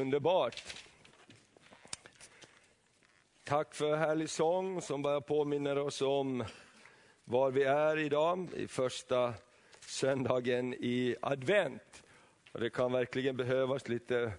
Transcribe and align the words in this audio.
underbart. 0.00 0.64
Tack 3.44 3.74
för 3.74 3.96
härlig 3.96 4.30
sång 4.30 4.80
som 4.80 5.02
bara 5.02 5.20
påminner 5.20 5.78
oss 5.78 6.02
om 6.02 6.44
var 7.24 7.50
vi 7.50 7.62
är 7.62 7.98
idag, 7.98 8.48
i 8.56 8.66
första 8.66 9.34
söndagen 9.80 10.74
i 10.74 11.16
advent. 11.22 12.02
Och 12.52 12.60
det 12.60 12.70
kan 12.70 12.92
verkligen 12.92 13.36
behövas 13.36 13.88
lite 13.88 14.32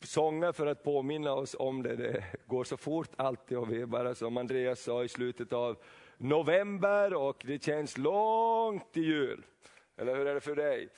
sånger 0.00 0.52
för 0.52 0.66
att 0.66 0.82
påminna 0.82 1.32
oss 1.32 1.56
om 1.58 1.82
det. 1.82 1.96
Det 1.96 2.24
går 2.46 2.64
så 2.64 2.76
fort 2.76 3.10
alltid 3.16 3.58
och 3.58 3.72
vi 3.72 3.80
är 3.80 3.86
bara 3.86 4.14
som 4.14 4.36
Andreas 4.36 4.80
sa 4.80 5.04
i 5.04 5.08
slutet 5.08 5.52
av 5.52 5.76
november 6.16 7.14
och 7.14 7.42
det 7.46 7.64
känns 7.64 7.98
långt 7.98 8.92
till 8.92 9.04
jul. 9.04 9.44
Eller 9.96 10.16
hur 10.16 10.26
är 10.26 10.34
det 10.34 10.40
för 10.40 10.56
dig? 10.56 10.88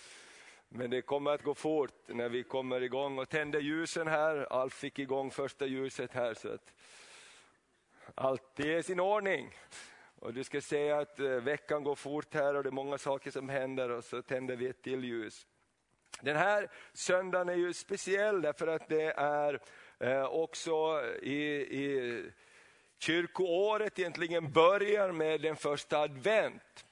Men 0.77 0.91
det 0.91 1.03
kommer 1.03 1.31
att 1.31 1.43
gå 1.43 1.55
fort 1.55 1.95
när 2.07 2.29
vi 2.29 2.43
kommer 2.43 2.81
igång 2.81 3.19
och 3.19 3.29
tänder 3.29 3.61
ljusen 3.61 4.09
här. 4.09 4.53
Alf 4.53 4.73
fick 4.73 4.99
igång 4.99 5.31
första 5.31 5.67
ljuset 5.67 6.13
här 6.13 6.35
så 6.35 6.49
att 6.49 6.73
allt 8.15 8.61
är 8.61 8.79
i 8.79 8.82
sin 8.82 9.01
ordning. 9.01 9.55
Och 10.18 10.35
du 10.35 10.45
ska 10.45 10.61
se 10.61 10.91
att 10.91 11.21
eh, 11.21 11.27
veckan 11.27 11.85
går 11.85 11.95
fort 11.95 12.35
här 12.35 12.55
och 12.55 12.63
det 12.63 12.68
är 12.68 12.73
många 12.73 12.99
saker 12.99 13.31
som 13.31 13.49
händer 13.49 13.91
och 13.91 14.05
så 14.05 14.23
tänder 14.23 14.57
vi 14.57 14.68
ett 14.68 14.82
till 14.82 15.05
ljus. 15.05 15.46
Den 16.21 16.37
här 16.37 16.71
söndagen 16.93 17.49
är 17.49 17.54
ju 17.54 17.73
speciell 17.73 18.43
därför 18.43 18.67
att 18.67 18.89
det 18.89 19.13
är 19.17 19.61
eh, 19.99 20.25
också 20.25 21.03
i, 21.23 21.41
i 21.81 22.31
kyrkoåret 22.99 23.99
egentligen 23.99 24.53
börjar 24.53 25.13
med 25.13 25.41
den 25.41 25.57
första 25.57 25.99
advent 25.99 26.84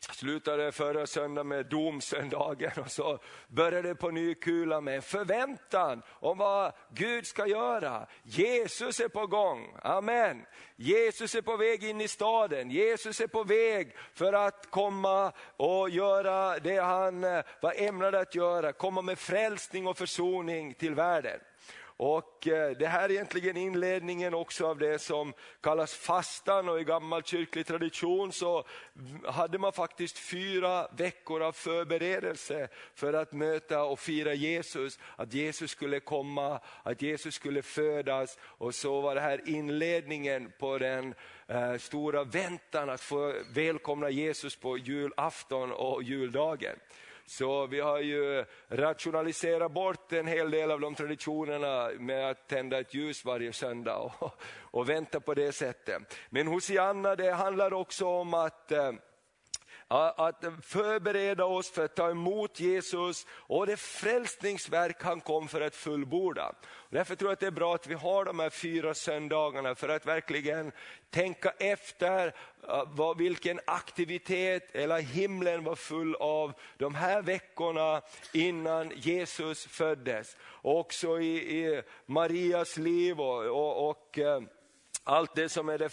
slutade 0.00 0.72
förra 0.72 1.06
söndagen 1.06 1.48
med 1.48 1.66
domsöndagen 1.66 2.70
och 2.76 2.90
så 2.90 3.18
började 3.48 3.94
på 3.94 4.10
ny 4.10 4.34
kula 4.34 4.80
med 4.80 5.04
förväntan 5.04 6.02
om 6.08 6.38
vad 6.38 6.72
Gud 6.94 7.26
ska 7.26 7.46
göra. 7.46 8.06
Jesus 8.22 9.00
är 9.00 9.08
på 9.08 9.26
gång, 9.26 9.76
amen. 9.82 10.46
Jesus 10.76 11.34
är 11.34 11.42
på 11.42 11.56
väg 11.56 11.84
in 11.84 12.00
i 12.00 12.08
staden, 12.08 12.70
Jesus 12.70 13.20
är 13.20 13.26
på 13.26 13.44
väg 13.44 13.96
för 14.14 14.32
att 14.32 14.70
komma 14.70 15.32
och 15.56 15.90
göra 15.90 16.58
det 16.58 16.78
han 16.78 17.20
var 17.60 17.82
ämnad 17.82 18.14
att 18.14 18.34
göra, 18.34 18.72
komma 18.72 19.02
med 19.02 19.18
frälsning 19.18 19.86
och 19.86 19.98
försoning 19.98 20.74
till 20.74 20.94
världen. 20.94 21.40
Och 22.02 22.48
eh, 22.48 22.70
det 22.70 22.86
här 22.86 23.04
är 23.04 23.10
egentligen 23.10 23.56
inledningen 23.56 24.34
också 24.34 24.66
av 24.66 24.78
det 24.78 24.98
som 24.98 25.32
kallas 25.60 25.94
fastan 25.94 26.68
och 26.68 26.80
i 26.80 26.84
gammal 26.84 27.22
kyrklig 27.22 27.66
tradition 27.66 28.32
så 28.32 28.64
hade 29.24 29.58
man 29.58 29.72
faktiskt 29.72 30.18
fyra 30.18 30.88
veckor 30.96 31.42
av 31.42 31.52
förberedelse 31.52 32.68
för 32.94 33.12
att 33.12 33.32
möta 33.32 33.82
och 33.82 33.98
fira 33.98 34.34
Jesus, 34.34 34.98
att 35.16 35.34
Jesus 35.34 35.70
skulle 35.70 36.00
komma, 36.00 36.60
att 36.82 37.02
Jesus 37.02 37.34
skulle 37.34 37.62
födas 37.62 38.38
och 38.42 38.74
så 38.74 39.00
var 39.00 39.14
det 39.14 39.20
här 39.20 39.40
inledningen 39.48 40.52
på 40.58 40.78
den 40.78 41.14
eh, 41.46 41.76
stora 41.76 42.24
väntan 42.24 42.90
att 42.90 43.00
få 43.00 43.34
välkomna 43.54 44.10
Jesus 44.10 44.56
på 44.56 44.78
julafton 44.78 45.72
och 45.72 46.02
juldagen. 46.02 46.76
Så 47.30 47.66
vi 47.66 47.80
har 47.80 47.98
ju 47.98 48.44
rationaliserat 48.68 49.72
bort 49.72 50.12
en 50.12 50.26
hel 50.26 50.50
del 50.50 50.70
av 50.70 50.80
de 50.80 50.94
traditionerna 50.94 51.90
med 51.98 52.30
att 52.30 52.48
tända 52.48 52.80
ett 52.80 52.94
ljus 52.94 53.24
varje 53.24 53.52
söndag 53.52 53.96
och, 53.96 54.32
och 54.60 54.88
vänta 54.88 55.20
på 55.20 55.34
det 55.34 55.52
sättet. 55.52 56.18
Men 56.30 56.46
Hosianna 56.46 57.16
det 57.16 57.32
handlar 57.32 57.72
också 57.72 58.06
om 58.06 58.34
att 58.34 58.72
eh, 58.72 58.92
att 59.90 60.44
eh, 60.44 60.52
förbereda 60.62 61.44
oss 61.44 61.70
för 61.70 61.84
att 61.84 61.94
ta 61.94 62.10
emot 62.10 62.60
Jesus 62.60 63.26
och 63.30 63.66
det 63.66 63.76
frälsningsverk 63.76 65.02
han 65.02 65.20
kom 65.20 65.48
för 65.48 65.60
att 65.60 65.74
fullborda. 65.74 66.52
Därför 66.90 67.16
tror 67.16 67.28
jag 67.30 67.32
att 67.32 67.40
det 67.40 67.46
är 67.46 67.50
bra 67.50 67.74
att 67.74 67.86
vi 67.86 67.94
har 67.94 68.24
de 68.24 68.38
här 68.38 68.50
fyra 68.50 68.94
söndagarna 68.94 69.74
för 69.74 69.88
att 69.88 70.06
verkligen 70.06 70.72
tänka 71.10 71.50
efter 71.58 72.26
eh, 72.68 72.84
vad, 72.86 73.18
vilken 73.18 73.60
aktivitet 73.64 74.74
eller 74.74 75.00
himlen 75.00 75.64
var 75.64 75.74
full 75.74 76.14
av 76.14 76.52
de 76.76 76.94
här 76.94 77.22
veckorna 77.22 78.02
innan 78.32 78.92
Jesus 78.96 79.66
föddes. 79.66 80.36
Också 80.62 81.20
i, 81.20 81.58
i 81.58 81.82
Marias 82.06 82.76
liv 82.76 83.20
och, 83.20 83.44
och, 83.44 83.90
och 83.90 84.18
eh, 84.18 84.42
allt 85.04 85.34
det 85.34 85.48
som 85.48 85.68
är 85.68 85.78
det 85.78 85.88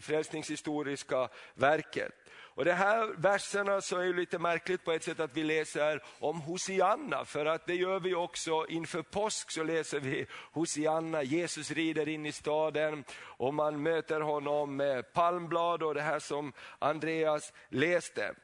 frälsningshistoriska 0.00 1.28
verket. 1.54 2.12
Och 2.56 2.64
de 2.64 2.72
här 2.72 3.14
verserna 3.16 3.80
så 3.80 3.98
är 3.98 4.06
det 4.06 4.12
lite 4.12 4.38
märkligt 4.38 4.84
på 4.84 4.92
ett 4.92 5.04
sätt 5.04 5.20
att 5.20 5.36
vi 5.36 5.42
läser 5.42 6.02
om 6.18 6.40
Hosianna, 6.40 7.24
för 7.24 7.46
att 7.46 7.66
det 7.66 7.74
gör 7.74 8.00
vi 8.00 8.14
också 8.14 8.66
inför 8.68 9.02
påsk 9.02 9.50
så 9.50 9.62
läser 9.62 10.00
vi 10.00 10.26
Hosianna, 10.52 11.22
Jesus 11.22 11.70
rider 11.70 12.08
in 12.08 12.26
i 12.26 12.32
staden 12.32 13.04
och 13.20 13.54
man 13.54 13.82
möter 13.82 14.20
honom 14.20 14.76
med 14.76 15.12
palmblad 15.12 15.82
och 15.82 15.94
det 15.94 16.02
här 16.02 16.18
som 16.18 16.52
Andreas 16.78 17.52
läste. 17.68 18.34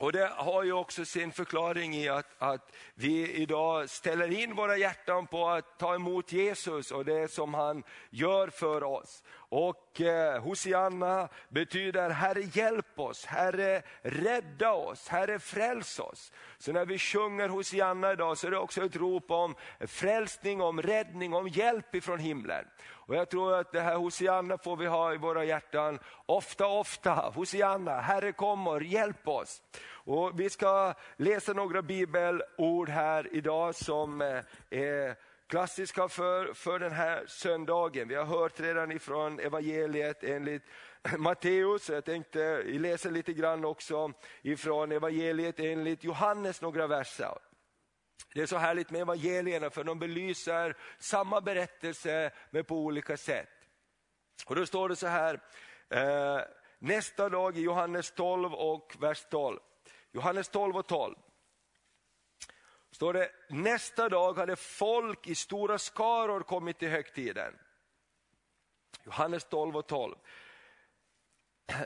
Och 0.00 0.12
Det 0.12 0.30
har 0.36 0.62
ju 0.62 0.72
också 0.72 1.04
sin 1.04 1.32
förklaring 1.32 1.94
i 1.94 2.08
att, 2.08 2.26
att 2.38 2.72
vi 2.94 3.32
idag 3.32 3.90
ställer 3.90 4.30
in 4.40 4.54
våra 4.54 4.76
hjärtan 4.76 5.26
på 5.26 5.48
att 5.48 5.78
ta 5.78 5.94
emot 5.94 6.32
Jesus 6.32 6.90
och 6.90 7.04
det 7.04 7.30
som 7.30 7.54
han 7.54 7.82
gör 8.10 8.48
för 8.48 8.84
oss. 8.84 9.22
Och 9.50 10.00
eh, 10.00 10.42
Hosianna 10.42 11.28
betyder 11.48 12.10
Herre 12.10 12.40
hjälp 12.40 12.98
oss, 13.00 13.24
Herre 13.24 13.82
rädda 14.02 14.72
oss, 14.72 15.08
Herre 15.08 15.38
fräls 15.38 15.98
oss. 15.98 16.32
Så 16.58 16.72
när 16.72 16.86
vi 16.86 16.98
sjunger 16.98 17.48
Hosianna 17.48 18.12
idag 18.12 18.38
så 18.38 18.46
är 18.46 18.50
det 18.50 18.58
också 18.58 18.84
ett 18.84 18.96
rop 18.96 19.30
om 19.30 19.54
frälsning, 19.80 20.60
om 20.60 20.82
räddning, 20.82 21.34
om 21.34 21.48
hjälp 21.48 21.94
ifrån 21.94 22.18
himlen. 22.18 22.64
Och 23.08 23.14
jag 23.14 23.28
tror 23.28 23.54
att 23.54 23.72
det 23.72 23.80
här 23.80 23.96
Hosianna 23.96 24.58
får 24.58 24.76
vi 24.76 24.86
ha 24.86 25.14
i 25.14 25.16
våra 25.16 25.44
hjärtan 25.44 25.98
ofta, 26.26 26.66
ofta. 26.66 27.12
Hosianna, 27.12 28.00
Herre 28.00 28.32
kommer, 28.32 28.80
hjälp 28.80 29.28
oss. 29.28 29.62
Och 29.90 30.40
vi 30.40 30.50
ska 30.50 30.94
läsa 31.16 31.52
några 31.52 31.82
bibelord 31.82 32.88
här 32.88 33.28
idag 33.34 33.74
som 33.74 34.22
eh, 34.22 34.40
är 34.70 35.16
klassiska 35.46 36.08
för, 36.08 36.54
för 36.54 36.78
den 36.78 36.92
här 36.92 37.24
söndagen. 37.26 38.08
Vi 38.08 38.14
har 38.14 38.24
hört 38.24 38.60
redan 38.60 38.92
ifrån 38.92 39.40
evangeliet 39.40 40.24
enligt 40.24 40.62
Matteus, 41.18 41.90
jag 41.90 42.04
tänkte 42.04 42.62
läsa 42.62 43.10
lite 43.10 43.32
grann 43.32 43.64
också 43.64 44.12
ifrån 44.42 44.92
evangeliet 44.92 45.60
enligt 45.60 46.04
Johannes 46.04 46.60
några 46.62 46.86
verser. 46.86 47.47
Det 48.34 48.42
är 48.42 48.46
så 48.46 48.56
härligt 48.56 48.90
med 48.90 49.00
evangelierna 49.00 49.70
för 49.70 49.84
de 49.84 49.98
belyser 49.98 50.76
samma 50.98 51.40
berättelse 51.40 52.30
men 52.50 52.64
på 52.64 52.76
olika 52.76 53.16
sätt. 53.16 53.48
Och 54.46 54.56
Då 54.56 54.66
står 54.66 54.88
det 54.88 54.96
så 54.96 55.06
här, 55.06 55.40
eh, 55.88 56.40
nästa 56.78 57.28
dag 57.28 57.56
i 57.56 57.60
Johannes 57.60 58.10
12 58.10 58.54
och 58.54 58.96
vers 59.00 59.26
12. 59.30 59.60
Johannes 60.12 60.48
12 60.48 60.76
och 60.76 60.86
12 60.86 61.14
står 62.90 63.12
det, 63.12 63.30
nästa 63.48 64.08
dag 64.08 64.38
hade 64.38 64.56
folk 64.56 65.26
i 65.26 65.34
stora 65.34 65.78
skaror 65.78 66.40
kommit 66.40 66.78
till 66.78 66.88
högtiden. 66.88 67.58
Johannes 69.04 69.44
12 69.44 69.76
och 69.76 69.86
12. 69.86 70.16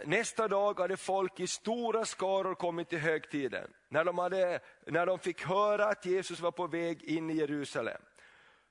Nästa 0.05 0.49
dag 0.49 0.81
hade 0.81 0.97
folk 0.97 1.41
i 1.41 1.47
stora 1.47 2.05
skaror 2.05 2.55
kommit 2.55 2.89
till 2.89 2.99
högtiden, 2.99 3.71
när 3.89 4.05
de, 4.05 4.19
hade, 4.19 4.61
när 4.87 5.07
de 5.07 5.19
fick 5.19 5.47
höra 5.47 5.87
att 5.87 6.07
Jesus 6.07 6.41
var 6.41 6.51
på 6.51 6.67
väg 6.67 7.03
in 7.03 7.31
i 7.31 7.35
Jerusalem. 7.35 8.03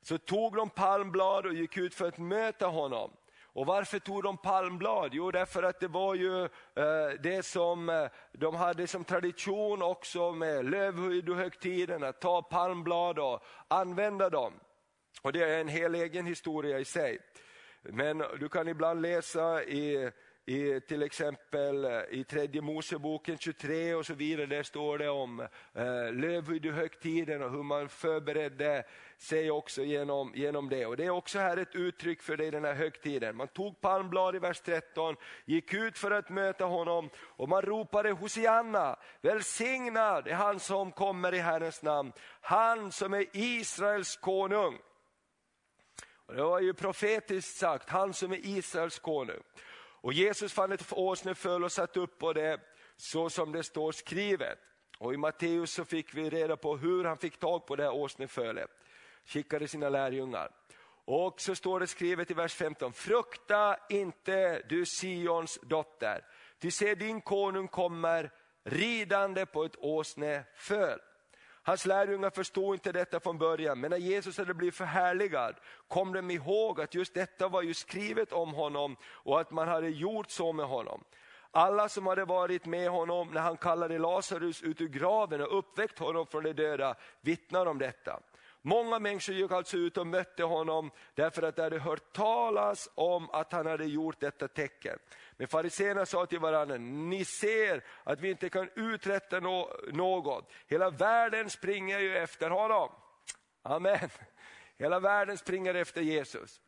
Så 0.02 0.18
tog 0.18 0.56
de 0.56 0.70
palmblad 0.70 1.46
och 1.46 1.54
gick 1.54 1.78
ut 1.78 1.94
för 1.94 2.08
att 2.08 2.18
möta 2.18 2.68
honom. 2.68 3.12
Och 3.54 3.66
varför 3.66 4.00
tog 4.00 4.24
de 4.24 4.38
palmblad? 4.38 5.10
Jo, 5.14 5.32
därför 5.32 5.64
att 5.64 5.80
det 5.80 5.88
var 5.88 6.16
ju 6.16 6.44
eh, 6.44 7.20
det 7.24 7.46
som 7.46 7.90
eh, 7.90 8.08
de 8.32 8.56
hade 8.56 8.88
som 8.88 9.04
tradition 9.04 9.82
också 9.82 10.32
med 10.32 10.66
lövhöjdohögtiden, 10.66 12.04
att 12.04 12.22
ta 12.22 12.42
palmblad 12.42 13.20
och 13.20 13.44
använda 13.68 14.30
dem. 14.30 14.54
Och 15.22 15.34
det 15.34 15.44
är 15.44 15.60
en 15.60 15.68
hel 15.68 15.96
egen 15.96 16.26
historia 16.26 16.80
i 16.80 16.86
sig. 16.86 17.20
Men 17.82 18.24
du 18.40 18.50
kan 18.50 18.68
ibland 18.68 19.02
läsa 19.02 19.64
i 19.64 20.12
i 20.46 20.80
till 20.80 21.04
exempel 21.04 21.86
eh, 21.86 22.02
i 22.10 22.24
tredje 22.24 22.62
Moseboken 22.62 23.38
23 23.38 23.96
och 23.96 24.06
så 24.06 24.14
vidare, 24.14 24.46
där 24.46 24.64
står 24.64 24.98
det 24.98 25.10
om 25.10 25.40
eh, 25.74 26.14
lövhögtiden 26.14 27.44
och 27.44 27.52
hur 27.52 27.64
man 27.64 27.90
förberedde 27.90 28.84
sig 29.18 29.52
också 29.52 29.84
genom, 29.84 30.32
genom 30.36 30.70
det. 30.70 30.86
Och 30.86 30.98
Det 30.98 31.06
är 31.06 31.10
också 31.10 31.40
här 31.40 31.58
ett 31.58 31.76
uttryck 31.76 32.22
för 32.22 32.38
det 32.38 32.46
i 32.46 32.52
den 32.52 32.66
här 32.66 32.74
högtiden. 32.74 33.36
Man 33.36 33.48
tog 33.48 33.82
palmblad 33.82 34.36
i 34.36 34.40
vers 34.40 34.60
13, 34.60 35.16
gick 35.46 35.74
ut 35.74 35.98
för 35.98 36.12
att 36.12 36.30
möta 36.30 36.66
honom 36.66 37.10
och 37.16 37.50
man 37.50 37.62
ropade 37.62 38.12
Hosianna, 38.12 39.00
välsignad 39.22 40.28
är 40.28 40.34
han 40.34 40.60
som 40.60 40.92
kommer 40.92 41.34
i 41.34 41.40
Herrens 41.40 41.82
namn, 41.82 42.12
han 42.42 42.92
som 42.92 43.14
är 43.14 43.26
Israels 43.32 44.16
konung. 44.16 44.78
Och 46.26 46.36
det 46.36 46.44
var 46.44 46.60
ju 46.60 46.74
profetiskt 46.74 47.58
sagt, 47.58 47.90
han 47.90 48.14
som 48.14 48.32
är 48.32 48.40
Israels 48.44 49.00
konung. 49.00 49.42
Och 50.02 50.14
Jesus 50.14 50.54
fann 50.54 50.72
ett 50.72 50.86
åsneföl 50.92 51.64
och 51.64 51.72
satte 51.72 52.00
upp 52.00 52.18
på 52.18 52.34
det 52.34 52.60
så 52.98 53.30
som 53.30 53.52
det 53.52 53.64
står 53.64 53.92
skrivet. 53.92 54.60
Och 54.98 55.14
i 55.14 55.18
Matteus 55.18 55.74
så 55.74 55.86
fick 55.86 56.14
vi 56.14 56.30
reda 56.30 56.58
på 56.58 56.78
hur 56.78 57.04
han 57.04 57.18
fick 57.18 57.40
tag 57.40 57.66
på 57.66 57.76
det 57.76 57.84
här 57.84 57.94
åsnefölet. 57.94 58.70
skickade 59.26 59.68
sina 59.68 59.90
lärjungar. 59.90 60.52
Och 61.06 61.42
så 61.42 61.56
står 61.56 61.80
det 61.80 61.88
skrivet 61.88 62.32
i 62.32 62.34
vers 62.34 62.54
15, 62.54 62.94
frukta 62.94 63.78
inte 63.90 64.62
du 64.70 64.86
Sions 64.86 65.60
dotter, 65.62 66.26
ty 66.60 66.72
se 66.72 66.96
din 66.96 67.22
konung 67.22 67.68
kommer 67.68 68.32
ridande 68.64 69.46
på 69.46 69.64
ett 69.64 69.76
åsneföl. 69.80 71.00
Hans 71.64 71.86
lärjungar 71.86 72.30
förstod 72.30 72.74
inte 72.76 72.92
detta 72.92 73.20
från 73.20 73.38
början, 73.38 73.80
men 73.80 73.92
när 73.92 73.98
Jesus 73.98 74.38
hade 74.38 74.54
blivit 74.54 74.76
förhärligad 74.76 75.56
kom 75.88 76.14
de 76.14 76.32
ihåg 76.32 76.82
att 76.82 76.96
just 76.96 77.14
detta 77.14 77.48
var 77.48 77.62
ju 77.62 77.74
skrivet 77.74 78.34
om 78.34 78.54
honom 78.54 78.98
och 79.04 79.42
att 79.42 79.52
man 79.52 79.68
hade 79.68 79.90
gjort 79.90 80.32
så 80.32 80.54
med 80.54 80.66
honom. 80.66 81.04
Alla 81.52 81.90
som 81.90 82.08
hade 82.08 82.26
varit 82.26 82.66
med 82.66 82.90
honom 82.90 83.28
när 83.34 83.42
han 83.42 83.58
kallade 83.58 84.00
Lazarus 84.00 84.62
ut 84.62 84.82
ur 84.82 84.88
graven 84.88 85.42
och 85.42 85.58
uppväckt 85.58 86.00
honom 86.00 86.28
från 86.28 86.44
de 86.44 86.54
döda 86.54 86.96
vittnar 87.22 87.66
om 87.66 87.78
detta. 87.78 88.20
Många 88.62 89.00
människor 89.00 89.36
gick 89.36 89.52
alltså 89.52 89.78
ut 89.78 89.98
och 89.98 90.08
mötte 90.08 90.44
honom 90.44 90.92
därför 91.14 91.44
att 91.44 91.56
de 91.56 91.62
hade 91.62 91.80
hört 91.80 92.14
talas 92.14 92.90
om 92.96 93.30
att 93.30 93.52
han 93.52 93.66
hade 93.66 93.86
gjort 93.86 94.20
detta 94.20 94.48
tecken. 94.48 95.00
Men 95.38 95.48
fariséerna 95.48 96.06
sa 96.06 96.26
till 96.26 96.40
varandra, 96.40 96.78
ni 96.78 97.26
ser 97.26 97.84
att 98.04 98.20
vi 98.20 98.30
inte 98.30 98.50
kan 98.50 98.70
uträtta 98.76 99.40
något. 99.40 100.52
Hela 100.68 100.90
världen 100.90 101.50
springer 101.50 102.00
ju 102.00 102.18
efter 102.18 102.50
honom. 102.50 102.90
Amen. 103.62 104.10
Hela 104.78 105.00
världen 105.00 105.38
springer 105.38 105.74
efter 105.74 106.02
Jesus. 106.02 106.62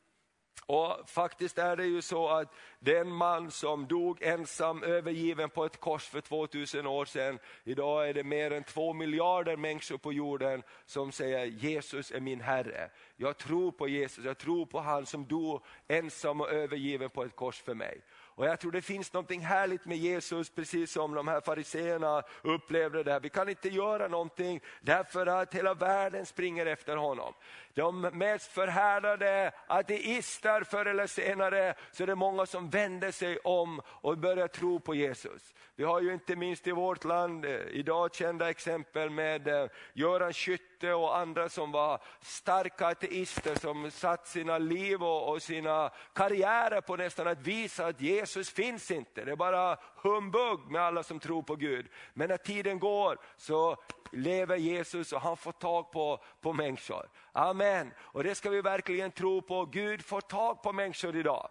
Och 0.66 1.10
faktiskt 1.10 1.58
är 1.58 1.76
det 1.76 1.86
ju 1.86 2.02
så 2.02 2.30
att 2.30 2.54
den 2.80 3.12
man 3.12 3.52
som 3.52 3.88
dog 3.88 4.18
ensam 4.22 4.84
övergiven 4.84 5.50
på 5.50 5.66
ett 5.66 5.80
kors 5.80 6.08
för 6.08 6.22
2000 6.22 6.88
år 6.88 7.06
sedan, 7.06 7.40
idag 7.64 8.10
är 8.10 8.14
det 8.14 8.24
mer 8.24 8.52
än 8.52 8.64
två 8.64 8.94
miljarder 8.94 9.58
människor 9.58 9.98
på 9.98 10.14
jorden 10.14 10.64
som 10.86 11.12
säger 11.12 11.46
Jesus 11.46 12.12
är 12.12 12.20
min 12.20 12.42
Herre. 12.42 12.90
Jag 13.16 13.38
tror 13.38 13.72
på 13.72 13.88
Jesus, 13.88 14.26
jag 14.26 14.38
tror 14.38 14.66
på 14.66 14.80
han 14.80 15.06
som 15.06 15.26
dog 15.26 15.62
ensam 15.88 16.42
och 16.42 16.52
övergiven 16.52 17.10
på 17.10 17.24
ett 17.24 17.36
kors 17.36 17.62
för 17.62 17.74
mig. 17.74 18.02
Och 18.36 18.46
jag 18.46 18.60
tror 18.60 18.72
det 18.72 18.82
finns 18.82 19.14
något 19.14 19.32
härligt 19.32 19.86
med 19.86 19.98
Jesus, 19.98 20.50
precis 20.50 20.92
som 20.92 21.14
de 21.14 21.28
här 21.28 21.42
fariseerna 21.42 22.24
upplevde 22.42 23.04
det. 23.04 23.20
Vi 23.20 23.30
kan 23.30 23.50
inte 23.50 23.70
göra 23.70 24.08
någonting 24.08 24.62
därför 24.82 25.26
att 25.26 25.54
hela 25.54 25.74
världen 25.74 26.26
springer 26.26 26.66
efter 26.66 26.96
honom. 26.96 27.34
De 27.76 28.02
mest 28.02 28.52
förhärdade 28.52 29.52
ateister 29.68 30.64
förr 30.64 30.86
eller 30.86 31.08
senare, 31.08 31.74
så 31.92 32.04
är 32.04 32.08
det 32.08 32.16
många 32.16 32.46
som 32.46 32.70
vänder 32.70 33.12
sig 33.12 33.38
om 33.38 33.82
och 33.86 34.18
börjar 34.18 34.48
tro 34.48 34.80
på 34.80 34.96
Jesus. 34.96 35.54
Vi 35.76 35.84
har 35.84 36.02
ju 36.02 36.14
inte 36.14 36.36
minst 36.36 36.68
i 36.68 36.72
vårt 36.72 37.04
land 37.04 37.46
eh, 37.46 37.52
idag 37.52 38.16
kända 38.16 38.50
exempel 38.50 39.10
med 39.10 39.48
eh, 39.48 39.68
Göran 39.94 40.34
Skytte 40.34 40.94
och 40.94 41.18
andra 41.18 41.50
som 41.50 41.72
var 41.72 42.02
starka 42.22 42.88
ateister 42.88 43.56
som 43.56 43.92
satt 43.92 44.28
sina 44.28 44.58
liv 44.58 45.04
och 45.04 45.42
sina 45.42 45.92
karriärer 46.14 46.82
på 46.82 46.96
nästan 46.96 47.28
att 47.28 47.42
visa 47.42 47.86
att 47.86 48.02
Jesus 48.02 48.50
finns 48.50 48.92
inte. 48.92 49.26
Det 49.26 49.32
är 49.32 49.36
bara 49.36 49.78
humbug 49.96 50.60
med 50.72 50.82
alla 50.82 51.04
som 51.04 51.20
tror 51.20 51.44
på 51.44 51.56
Gud. 51.56 51.88
Men 52.14 52.30
när 52.30 52.38
tiden 52.38 52.80
går 52.80 53.18
så 53.38 53.78
lever 54.14 54.58
Jesus 54.58 55.14
och 55.14 55.22
han 55.22 55.38
får 55.38 55.52
tag 55.52 55.92
på, 55.92 56.24
på 56.42 56.54
människor. 56.54 57.10
Amen. 57.32 57.94
Och 58.00 58.24
det 58.24 58.36
ska 58.36 58.50
vi 58.50 58.62
verkligen 58.62 59.12
tro 59.12 59.42
på. 59.42 59.66
Gud 59.66 60.06
får 60.06 60.22
tag 60.22 60.64
på 60.64 60.74
människor 60.74 61.16
idag. 61.16 61.50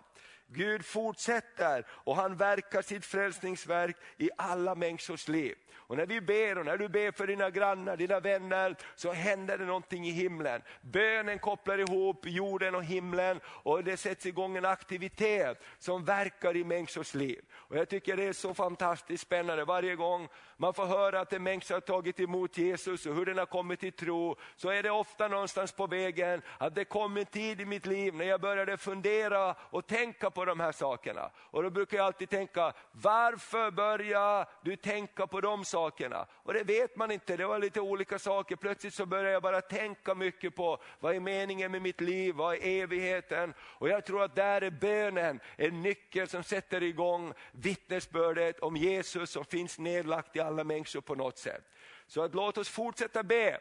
Gud 0.55 0.85
fortsätter 0.85 1.87
och 1.91 2.17
han 2.17 2.37
verkar 2.37 2.83
sitt 2.83 3.05
frälsningsverk 3.05 3.97
i 4.17 4.31
alla 4.37 4.75
människors 4.75 5.29
liv. 5.29 5.55
Och 5.75 5.97
när 5.97 6.07
vi 6.07 6.21
ber 6.21 6.59
och 6.59 6.65
när 6.65 6.77
du 6.79 6.89
ber 6.89 7.11
för 7.11 7.27
dina 7.27 7.51
grannar, 7.51 7.97
dina 7.97 8.21
vänner, 8.21 8.77
så 8.95 9.13
händer 9.13 9.59
det 9.59 9.65
någonting 9.65 10.07
i 10.07 10.11
himlen. 10.11 10.63
Bönen 10.81 11.39
kopplar 11.39 11.79
ihop 11.79 12.27
jorden 12.27 12.75
och 12.75 12.85
himlen 12.85 13.41
och 13.47 13.85
det 13.85 13.97
sätts 13.97 14.27
igång 14.27 14.57
en 14.57 14.65
aktivitet 14.65 15.63
som 15.79 16.05
verkar 16.05 16.57
i 16.57 16.65
människors 16.65 17.15
liv. 17.15 17.41
Och 17.53 17.77
Jag 17.77 17.89
tycker 17.89 18.17
det 18.17 18.25
är 18.25 18.33
så 18.33 18.55
fantastiskt 18.55 19.23
spännande 19.23 19.65
varje 19.65 19.97
gång 19.97 20.29
man 20.57 20.75
får 20.75 20.87
höra 20.87 21.21
att 21.21 21.33
en 21.33 21.43
människa 21.43 21.75
har 21.75 21.81
tagit 21.81 22.21
emot 22.21 22.59
Jesus 22.59 23.07
och 23.07 23.15
hur 23.15 23.27
den 23.27 23.39
har 23.39 23.47
kommit 23.47 23.81
till 23.81 23.93
tro, 23.93 24.37
så 24.57 24.69
är 24.69 24.83
det 24.83 24.91
ofta 24.91 25.29
någonstans 25.29 25.73
på 25.73 25.87
vägen 25.87 26.43
att 26.59 26.75
det 26.75 26.85
kom 26.85 27.17
en 27.17 27.27
tid 27.27 27.61
i 27.61 27.65
mitt 27.65 27.87
liv 27.87 28.15
när 28.15 28.25
jag 28.25 28.41
började 28.41 28.77
fundera 28.77 29.55
och 29.59 29.87
tänka 29.87 30.31
på 30.31 30.42
de 30.47 30.61
här 30.61 30.73
sakerna. 30.73 31.31
Och 31.37 31.62
då 31.62 31.71
brukar 31.71 31.97
jag 31.97 32.06
alltid 32.06 32.31
tänka, 32.31 32.73
varför 32.93 33.71
börjar 33.71 34.47
du 34.62 34.77
tänka 34.77 35.27
på 35.27 35.41
de 35.41 35.65
sakerna? 35.65 36.27
Och 36.33 36.55
det 36.55 36.65
vet 36.65 36.97
man 36.97 37.11
inte, 37.11 37.37
det 37.37 37.47
var 37.47 37.59
lite 37.59 37.81
olika 37.81 38.19
saker. 38.19 38.56
Plötsligt 38.56 38.94
så 38.94 39.06
började 39.06 39.31
jag 39.31 39.43
bara 39.43 39.61
tänka 39.61 40.15
mycket 40.15 40.56
på, 40.56 40.83
vad 41.00 41.17
är 41.17 41.21
meningen 41.21 41.73
med 41.73 41.83
mitt 41.83 42.00
liv, 42.00 42.35
vad 42.35 42.55
är 42.55 42.83
evigheten? 42.83 43.55
Och 43.61 43.89
jag 43.89 44.05
tror 44.05 44.23
att 44.23 44.35
där 44.35 44.62
är 44.62 44.71
bönen 44.71 45.41
en 45.56 45.83
nyckel 45.83 46.29
som 46.29 46.43
sätter 46.43 46.83
igång 46.83 47.33
vittnesbördet 47.53 48.61
om 48.61 48.77
Jesus 48.77 49.31
som 49.31 49.44
finns 49.44 49.79
nedlagt 49.79 50.37
i 50.37 50.41
alla 50.41 50.53
alla 50.53 50.65
människor 50.65 51.00
på 51.00 51.15
något 51.15 51.39
sätt. 51.39 51.65
Så 52.06 52.23
att 52.23 52.35
låt 52.35 52.59
oss 52.59 52.69
fortsätta 52.69 53.23
be. 53.23 53.61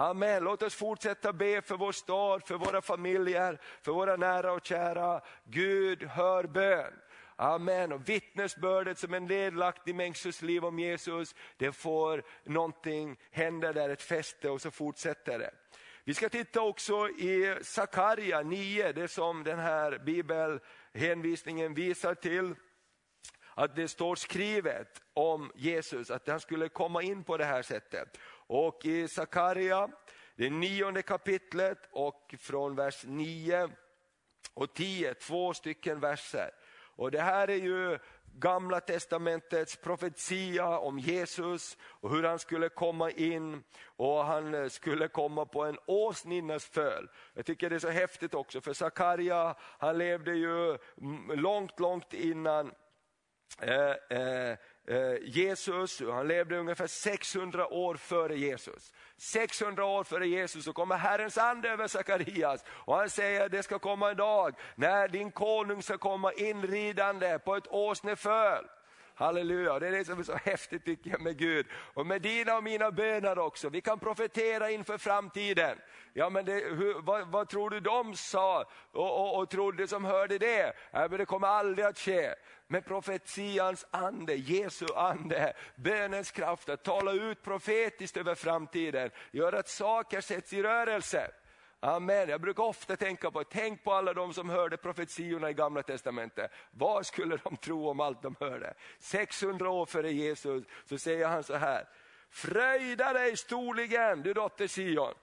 Amen. 0.00 0.44
Låt 0.44 0.62
oss 0.62 0.74
fortsätta 0.74 1.32
be 1.32 1.62
för 1.62 1.76
vår 1.76 1.92
stad, 1.92 2.46
för 2.46 2.54
våra 2.54 2.82
familjer, 2.82 3.60
för 3.82 3.92
våra 3.92 4.16
nära 4.16 4.52
och 4.52 4.66
kära. 4.66 5.20
Gud 5.44 6.02
hör 6.02 6.44
bön. 6.44 6.92
Amen. 7.36 7.92
Och 7.92 8.08
vittnesbördet 8.08 8.98
som 8.98 9.14
är 9.14 9.20
nedlagt 9.20 9.88
i 9.88 9.92
människors 9.92 10.42
liv 10.42 10.64
om 10.64 10.78
Jesus, 10.78 11.34
det 11.56 11.72
får 11.72 12.22
någonting 12.44 13.16
hända 13.30 13.72
där, 13.72 13.88
ett 13.88 14.02
fäste 14.02 14.50
och 14.50 14.60
så 14.60 14.70
fortsätter 14.70 15.38
det. 15.38 15.50
Vi 16.04 16.14
ska 16.14 16.28
titta 16.28 16.60
också 16.60 17.08
i 17.08 17.58
Sakarja 17.62 18.42
9, 18.42 18.92
det 18.92 19.08
som 19.08 19.44
den 19.44 19.58
här 19.58 19.98
bibelhänvisningen 19.98 21.74
visar 21.74 22.14
till 22.14 22.54
att 23.54 23.76
det 23.76 23.88
står 23.88 24.16
skrivet 24.16 25.02
om 25.14 25.52
Jesus, 25.54 26.10
att 26.10 26.28
han 26.28 26.40
skulle 26.40 26.68
komma 26.68 27.02
in 27.02 27.24
på 27.24 27.36
det 27.36 27.44
här 27.44 27.62
sättet. 27.62 28.18
Och 28.52 28.86
i 28.86 29.08
Sakaria, 29.08 29.88
det 30.36 30.50
nionde 30.50 31.02
kapitlet 31.02 31.78
och 31.92 32.34
från 32.38 32.76
vers 32.76 33.04
9 33.06 33.68
och 34.54 34.74
10, 34.74 35.14
två 35.14 35.54
stycken 35.54 36.00
verser. 36.00 36.50
Och 36.96 37.10
det 37.10 37.20
här 37.20 37.50
är 37.50 37.56
ju 37.56 37.98
gamla 38.34 38.80
testamentets 38.80 39.76
profetia 39.76 40.78
om 40.78 40.98
Jesus 40.98 41.78
och 41.82 42.10
hur 42.10 42.22
han 42.22 42.38
skulle 42.38 42.68
komma 42.68 43.10
in 43.10 43.62
och 43.84 44.24
han 44.24 44.70
skulle 44.70 45.08
komma 45.08 45.46
på 45.46 45.64
en 45.64 45.78
åsninnas 45.86 46.64
föl. 46.64 47.08
Jag 47.34 47.46
tycker 47.46 47.70
det 47.70 47.76
är 47.76 47.80
så 47.80 47.90
häftigt 47.90 48.34
också 48.34 48.60
för 48.60 48.72
Sakaria 48.72 49.54
han 49.78 49.98
levde 49.98 50.34
ju 50.34 50.78
långt, 51.34 51.80
långt 51.80 52.14
innan 52.14 52.72
Eh, 53.62 54.18
eh, 54.18 54.56
Eh, 54.90 55.16
Jesus, 55.22 56.00
han 56.00 56.28
levde 56.28 56.58
ungefär 56.58 56.86
600 56.86 57.66
år 57.66 57.94
före 57.94 58.36
Jesus. 58.36 58.92
600 59.16 59.84
år 59.84 60.04
före 60.04 60.26
Jesus 60.26 60.64
så 60.64 60.72
kommer 60.72 60.96
Herrens 60.96 61.38
ande 61.38 61.68
över 61.68 61.86
Sakarias 61.86 62.64
och 62.68 62.96
han 62.96 63.10
säger 63.10 63.48
det 63.48 63.62
ska 63.62 63.78
komma 63.78 64.10
en 64.10 64.16
dag 64.16 64.54
när 64.74 65.08
din 65.08 65.30
konung 65.30 65.82
ska 65.82 65.98
komma 65.98 66.32
inridande 66.32 67.38
på 67.38 67.56
ett 67.56 67.66
åsneföl. 67.68 68.64
Halleluja, 69.20 69.78
det 69.78 69.88
är 69.88 69.92
det 69.92 70.04
som 70.04 70.18
är 70.18 70.22
så 70.22 70.34
häftigt 70.34 70.84
tycker 70.84 71.10
jag 71.10 71.20
med 71.20 71.38
Gud. 71.38 71.66
Och 71.72 72.06
med 72.06 72.22
dina 72.22 72.56
och 72.56 72.64
mina 72.64 72.90
böner 72.90 73.38
också. 73.38 73.68
Vi 73.68 73.80
kan 73.80 73.98
profetera 73.98 74.70
inför 74.70 74.98
framtiden. 74.98 75.78
Ja, 76.12 76.30
men 76.30 76.44
det, 76.44 76.52
hur, 76.52 77.00
vad, 77.02 77.28
vad, 77.28 77.48
tror 77.48 77.70
du 77.70 77.80
de 77.80 78.16
sa 78.16 78.64
och, 78.92 79.20
och, 79.20 79.38
och 79.38 79.50
trodde 79.50 79.88
som 79.88 80.04
hörde 80.04 80.38
det? 80.38 80.72
Ja, 80.90 81.08
men 81.08 81.18
det 81.18 81.24
kommer 81.24 81.48
aldrig 81.48 81.86
att 81.86 81.98
ske. 81.98 82.34
Men 82.66 82.82
profetians 82.82 83.86
ande, 83.90 84.34
Jesu 84.34 84.86
ande, 84.96 85.52
bönens 85.74 86.30
kraft 86.30 86.68
att 86.68 86.84
tala 86.84 87.12
ut 87.12 87.42
profetiskt 87.42 88.16
över 88.16 88.34
framtiden, 88.34 89.10
gör 89.30 89.52
att 89.52 89.68
saker 89.68 90.20
sätts 90.20 90.52
i 90.52 90.62
rörelse. 90.62 91.30
Amen. 91.82 92.28
Jag 92.28 92.40
brukar 92.40 92.62
ofta 92.62 92.96
tänka 92.96 93.30
på, 93.30 93.44
tänk 93.44 93.84
på 93.84 93.92
alla 93.92 94.14
de 94.14 94.34
som 94.34 94.50
hörde 94.50 94.76
profetiorna 94.76 95.50
i 95.50 95.54
gamla 95.54 95.82
testamentet. 95.82 96.50
Vad 96.70 97.06
skulle 97.06 97.36
de 97.36 97.56
tro 97.56 97.88
om 97.88 98.00
allt 98.00 98.22
de 98.22 98.36
hörde? 98.40 98.74
600 98.98 99.70
år 99.70 99.86
före 99.86 100.12
Jesus 100.12 100.64
så 100.84 100.98
säger 100.98 101.28
han 101.28 101.42
så 101.42 101.54
här, 101.56 101.88
fröjda 102.30 103.12
dig 103.12 103.36
storligen 103.36 104.22
du 104.22 104.34
dotter 104.34 104.68
Sion. 104.68 105.14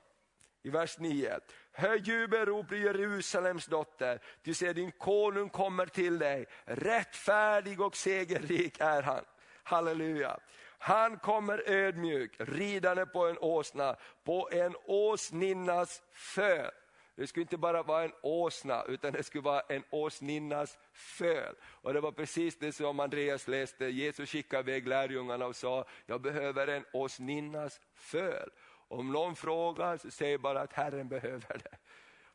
I 0.64 0.70
vers 0.70 0.98
9. 1.00 1.40
Hör 1.72 1.96
jubelrop 1.96 2.70
du 2.70 2.84
Jerusalems 2.84 3.66
dotter, 3.66 4.20
du 4.42 4.54
ser 4.54 4.74
din 4.74 4.92
konung 4.92 5.50
kommer 5.50 5.86
till 5.86 6.20
dig, 6.20 6.46
rättfärdig 6.66 7.82
och 7.82 7.96
segerrik 7.96 8.80
är 8.80 9.02
han. 9.02 9.24
Halleluja. 9.64 10.40
Han 10.78 11.20
kommer 11.20 11.70
ödmjuk, 11.70 12.36
ridande 12.38 13.06
på 13.06 13.28
en 13.28 13.38
åsna, 13.38 13.96
på 14.24 14.50
en 14.52 14.76
åsninnas 14.86 16.02
föl. 16.12 16.72
Det 17.16 17.28
skulle 17.28 17.42
inte 17.42 17.58
bara 17.58 17.84
vara 17.84 18.04
en 18.04 18.14
åsna, 18.22 18.84
utan 18.84 19.14
det 19.14 19.24
skulle 19.24 19.42
vara 19.42 19.62
en 19.62 19.84
åsninnas 19.90 20.78
föl. 20.94 21.56
Och 21.64 21.94
det 21.94 22.02
var 22.02 22.12
precis 22.12 22.60
det 22.60 22.72
som 22.72 23.00
Andreas 23.00 23.48
läste, 23.48 23.86
Jesus 23.86 24.30
skickade 24.30 24.72
iväg 24.72 24.88
lärjungarna 24.88 25.46
och 25.46 25.56
sa, 25.56 25.86
jag 26.06 26.22
behöver 26.22 26.68
en 26.68 26.86
åsninnas 26.94 27.82
föl. 27.96 28.50
Om 28.88 29.12
någon 29.12 29.36
frågar 29.36 29.98
så 29.98 30.12
säg 30.12 30.38
bara 30.38 30.62
att 30.62 30.74
Herren 30.74 31.08
behöver 31.08 31.58
det. 31.64 31.78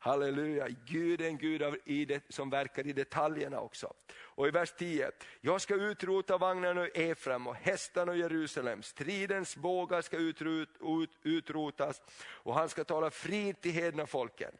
Halleluja, 0.03 0.69
Gud 0.87 1.21
är 1.21 1.27
en 1.27 1.39
Gud 1.39 1.63
i 1.85 2.05
det, 2.05 2.23
som 2.29 2.51
verkar 2.51 2.87
i 2.87 2.93
detaljerna 2.93 3.61
också. 3.61 3.93
Och 4.15 4.49
i 4.49 4.51
vers 4.51 4.73
10, 4.79 5.11
jag 5.41 5.61
ska 5.61 5.75
utrota 5.75 6.39
vagnarna 6.39 6.81
och 6.81 6.97
Efraim 6.97 7.47
och 7.47 7.55
hästarna 7.55 8.13
och 8.13 8.19
Jerusalem, 8.19 8.83
stridens 8.83 9.57
bågar 9.57 10.03
ska 10.03 10.17
utrot, 10.17 10.69
ut, 10.81 11.11
utrotas 11.23 12.03
och 12.23 12.55
han 12.55 12.69
ska 12.69 12.85
tala 12.85 13.11
frid 13.11 13.61
till 13.61 13.73
hedna 13.73 14.07
folken. 14.07 14.53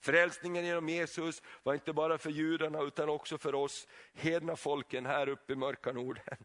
Frälsningen 0.00 0.64
genom 0.64 0.88
Jesus 0.88 1.42
var 1.62 1.74
inte 1.74 1.92
bara 1.92 2.18
för 2.18 2.30
judarna 2.30 2.82
utan 2.82 3.08
också 3.08 3.38
för 3.38 3.54
oss 3.54 3.88
hedna 4.14 4.56
folken 4.56 5.06
här 5.06 5.28
uppe 5.28 5.52
i 5.52 5.56
mörka 5.56 5.92
Norden. 5.92 6.36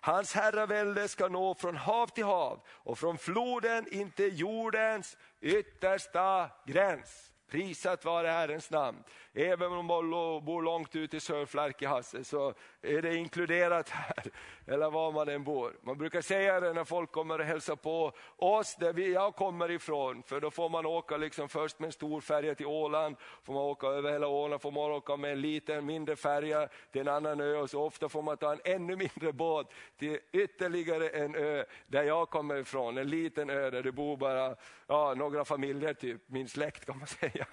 Hans 0.00 0.34
herravälde 0.34 1.08
ska 1.08 1.28
nå 1.28 1.54
från 1.54 1.76
hav 1.76 2.06
till 2.06 2.24
hav 2.24 2.60
och 2.68 2.98
från 2.98 3.18
floden 3.18 3.94
in 3.94 4.10
till 4.10 4.40
jordens 4.40 5.16
yttersta 5.40 6.50
gräns. 6.66 7.33
Prisat 7.50 8.04
vare 8.04 8.28
Herrens 8.28 8.70
namn. 8.70 9.04
Även 9.32 9.72
om 9.72 9.86
man 9.86 10.10
bor 10.44 10.62
långt 10.62 10.96
ute 10.96 11.16
i 11.16 11.20
Sörflärkehasse 11.20 12.24
så 12.24 12.54
är 12.84 13.02
det 13.02 13.16
inkluderat 13.16 13.88
här, 13.88 14.24
eller 14.66 14.90
var 14.90 15.12
man 15.12 15.28
än 15.28 15.44
bor. 15.44 15.76
Man 15.82 15.98
brukar 15.98 16.20
säga 16.20 16.60
det 16.60 16.72
när 16.72 16.84
folk 16.84 17.12
kommer 17.12 17.38
och 17.38 17.44
hälsar 17.44 17.76
på 17.76 18.12
oss 18.36 18.76
där 18.76 18.92
vi, 18.92 19.12
jag 19.12 19.34
kommer 19.34 19.70
ifrån, 19.70 20.22
för 20.22 20.40
då 20.40 20.50
får 20.50 20.68
man 20.68 20.86
åka 20.86 21.16
liksom 21.16 21.48
först 21.48 21.78
med 21.78 21.86
en 21.86 21.92
stor 21.92 22.20
färja 22.20 22.54
till 22.54 22.66
Åland, 22.66 23.16
får 23.42 23.54
man 23.54 23.62
åka 23.62 23.86
över 23.86 24.12
hela 24.12 24.26
Åland, 24.26 24.62
får 24.62 24.70
man 24.70 24.90
åka 24.90 25.16
med 25.16 25.32
en 25.32 25.40
liten 25.40 25.86
mindre 25.86 26.16
färja 26.16 26.68
till 26.92 27.00
en 27.00 27.08
annan 27.08 27.40
ö 27.40 27.56
och 27.56 27.70
så 27.70 27.82
ofta 27.82 28.08
får 28.08 28.22
man 28.22 28.36
ta 28.36 28.52
en 28.52 28.60
ännu 28.64 28.96
mindre 28.96 29.32
båt 29.32 29.72
till 29.98 30.18
ytterligare 30.32 31.08
en 31.08 31.34
ö 31.34 31.64
där 31.86 32.02
jag 32.02 32.30
kommer 32.30 32.56
ifrån, 32.56 32.98
en 32.98 33.10
liten 33.10 33.50
ö 33.50 33.70
där 33.70 33.82
det 33.82 33.92
bor 33.92 34.16
bara 34.16 34.56
ja, 34.86 35.14
några 35.14 35.44
familjer, 35.44 35.94
typ 35.94 36.22
min 36.26 36.48
släkt 36.48 36.84
kan 36.86 36.98
man 36.98 37.06
säga. 37.20 37.46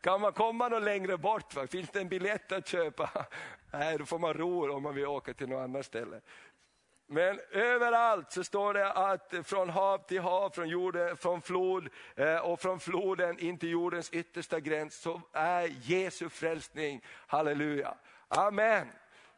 kan 0.00 0.20
man 0.20 0.32
komma 0.32 0.68
någon 0.68 0.84
längre 0.84 1.16
bort, 1.16 1.54
va? 1.54 1.66
finns 1.66 1.90
det 1.90 2.00
en 2.00 2.08
biljett 2.08 2.52
att 2.52 2.68
köpa? 2.68 3.26
Nej, 3.70 3.98
då 3.98 4.06
får 4.06 4.18
man 4.18 4.34
ro 4.34 4.74
om 4.74 4.82
man 4.82 4.94
vill 4.94 5.06
åka 5.06 5.34
till 5.34 5.48
något 5.48 5.64
annat 5.64 5.86
ställe. 5.86 6.20
Men 7.10 7.40
överallt 7.50 8.32
så 8.32 8.44
står 8.44 8.74
det 8.74 8.92
att 8.92 9.34
från 9.44 9.70
hav 9.70 9.98
till 9.98 10.20
hav, 10.20 10.50
från, 10.50 10.68
jorden, 10.68 11.16
från 11.16 11.42
flod 11.42 11.88
eh, 12.16 12.36
och 12.36 12.60
från 12.60 12.80
floden 12.80 13.38
in 13.38 13.58
till 13.58 13.70
jordens 13.70 14.10
yttersta 14.10 14.60
gräns 14.60 15.00
så 15.00 15.20
är 15.32 15.70
Jesu 15.82 16.28
frälsning, 16.28 17.04
halleluja. 17.26 17.94
Amen. 18.28 18.88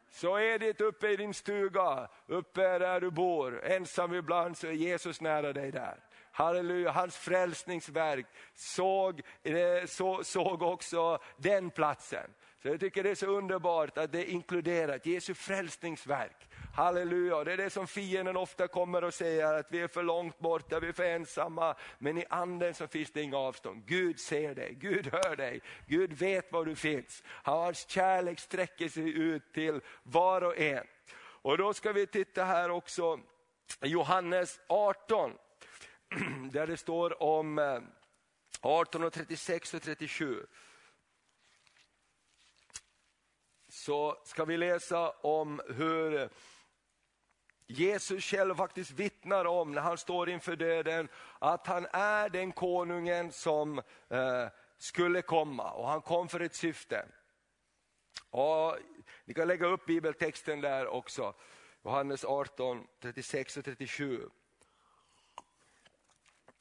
Så 0.09 0.35
är 0.35 0.59
det 0.59 0.81
uppe 0.81 1.09
i 1.09 1.15
din 1.15 1.33
stuga, 1.33 2.07
uppe 2.27 2.79
där 2.79 3.01
du 3.01 3.11
bor, 3.11 3.63
ensam 3.63 4.13
ibland 4.13 4.57
så 4.57 4.67
är 4.67 4.71
Jesus 4.71 5.21
nära 5.21 5.53
dig 5.53 5.71
där. 5.71 5.99
Halleluja, 6.31 6.91
hans 6.91 7.17
frälsningsverk 7.17 8.25
såg, 8.53 9.21
eh, 9.43 9.85
så, 9.85 10.23
såg 10.23 10.61
också 10.61 11.19
den 11.37 11.69
platsen. 11.69 12.33
Så 12.61 12.67
jag 12.67 12.79
tycker 12.79 13.03
det 13.03 13.09
är 13.09 13.15
så 13.15 13.25
underbart 13.25 13.97
att 13.97 14.11
det 14.11 14.19
är 14.19 14.29
inkluderat, 14.29 15.05
Jesu 15.05 15.33
frälsningsverk. 15.33 16.47
Halleluja, 16.75 17.43
det 17.43 17.53
är 17.53 17.57
det 17.57 17.69
som 17.69 17.87
fienden 17.87 18.37
ofta 18.37 18.67
kommer 18.67 19.03
och 19.03 19.13
säger, 19.13 19.53
att 19.53 19.71
vi 19.71 19.81
är 19.81 19.87
för 19.87 20.03
långt 20.03 20.39
borta, 20.39 20.79
vi 20.79 20.87
är 20.87 20.93
för 20.93 21.03
ensamma. 21.03 21.75
Men 21.99 22.17
i 22.17 22.25
anden 22.29 22.73
så 22.73 22.87
finns 22.87 23.11
det 23.11 23.21
inga 23.21 23.37
avstånd. 23.37 23.83
Gud 23.85 24.19
ser 24.19 24.55
dig, 24.55 24.77
Gud 24.79 25.07
hör 25.11 25.35
dig, 25.35 25.61
Gud 25.87 26.13
vet 26.13 26.51
var 26.51 26.65
du 26.65 26.75
finns. 26.75 27.23
Hans 27.25 27.89
kärlek 27.89 28.39
sträcker 28.39 28.89
sig 28.89 29.09
ut 29.09 29.53
till 29.53 29.81
var 30.03 30.41
och 30.41 30.57
en. 30.57 30.87
Och 31.17 31.57
då 31.57 31.73
ska 31.73 31.91
vi 31.91 32.07
titta 32.07 32.43
här 32.43 32.69
också, 32.69 33.19
Johannes 33.81 34.59
18, 34.67 35.31
där 36.51 36.67
det 36.67 36.77
står 36.77 37.23
om 37.23 37.59
eh, 37.59 37.79
18 38.61 39.03
och 39.03 39.13
36 39.13 39.73
och 39.73 39.81
37 39.81 40.45
så 43.81 44.17
ska 44.23 44.45
vi 44.45 44.57
läsa 44.57 45.09
om 45.09 45.61
hur 45.69 46.29
Jesus 47.67 48.23
själv 48.23 48.55
faktiskt 48.55 48.91
vittnar 48.91 49.45
om 49.45 49.71
när 49.71 49.81
han 49.81 49.97
står 49.97 50.29
inför 50.29 50.55
döden 50.55 51.07
att 51.39 51.67
han 51.67 51.87
är 51.91 52.29
den 52.29 52.51
konungen 52.51 53.31
som 53.31 53.79
eh, 54.09 54.47
skulle 54.77 55.21
komma 55.21 55.71
och 55.71 55.87
han 55.87 56.01
kom 56.01 56.29
för 56.29 56.39
ett 56.39 56.55
syfte. 56.55 57.05
Och 58.29 58.77
ni 59.25 59.33
kan 59.33 59.47
lägga 59.47 59.67
upp 59.67 59.85
bibeltexten 59.85 60.61
där 60.61 60.87
också, 60.87 61.33
Johannes 61.83 62.25
18, 62.25 62.87
36 62.99 63.57
och 63.57 63.65
37. 63.65 64.29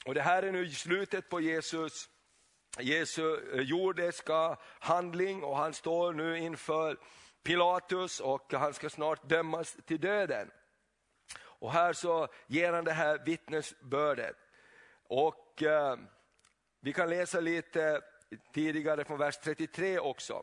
Och 0.06 0.14
det 0.14 0.22
här 0.22 0.42
är 0.42 0.52
nu 0.52 0.70
slutet 0.70 1.28
på 1.28 1.40
Jesus 1.40 2.08
Jesu 2.78 3.54
eh, 3.54 3.60
jordiska 3.60 4.56
handling 4.62 5.44
och 5.44 5.56
han 5.56 5.74
står 5.74 6.12
nu 6.12 6.38
inför 6.38 6.96
Pilatus 7.42 8.20
och 8.20 8.52
han 8.52 8.74
ska 8.74 8.90
snart 8.90 9.28
dömas 9.28 9.76
till 9.86 10.00
döden. 10.00 10.50
Och 11.40 11.72
här 11.72 11.92
så 11.92 12.28
ger 12.46 12.72
han 12.72 12.84
det 12.84 12.92
här 12.92 13.18
vittnesbördet. 13.26 14.36
Och 15.02 15.62
eh, 15.62 15.96
vi 16.80 16.92
kan 16.92 17.10
läsa 17.10 17.40
lite 17.40 18.00
tidigare 18.54 19.04
från 19.04 19.18
vers 19.18 19.38
33 19.38 19.98
också 19.98 20.42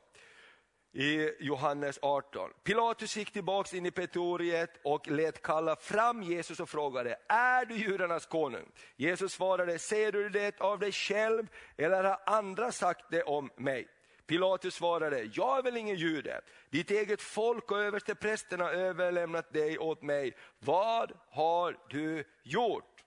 i 0.97 1.35
Johannes 1.39 1.99
18. 2.01 2.49
Pilatus 2.63 3.17
gick 3.17 3.31
tillbaks 3.31 3.73
in 3.73 3.85
i 3.85 3.91
Petoriet 3.91 4.69
och 4.83 5.07
lät 5.07 5.41
kalla 5.41 5.75
fram 5.75 6.23
Jesus 6.23 6.59
och 6.59 6.69
frågade, 6.69 7.17
är 7.27 7.65
du 7.65 7.75
judarnas 7.75 8.25
konung? 8.25 8.71
Jesus 8.95 9.33
svarade, 9.33 9.79
ser 9.79 10.11
du 10.11 10.29
det 10.29 10.61
av 10.61 10.79
dig 10.79 10.91
själv 10.91 11.47
eller 11.77 12.03
har 12.03 12.19
andra 12.25 12.71
sagt 12.71 13.05
det 13.09 13.23
om 13.23 13.49
mig? 13.55 13.87
Pilatus 14.27 14.75
svarade, 14.75 15.29
jag 15.33 15.57
är 15.57 15.63
väl 15.63 15.77
ingen 15.77 15.95
jude, 15.95 16.41
ditt 16.69 16.91
eget 16.91 17.21
folk 17.21 17.71
och 17.71 17.81
översteprästerna 17.81 18.63
har 18.63 18.71
överlämnat 18.71 19.53
dig 19.53 19.77
åt 19.77 20.01
mig. 20.01 20.37
Vad 20.59 21.11
har 21.29 21.77
du 21.89 22.23
gjort? 22.43 23.03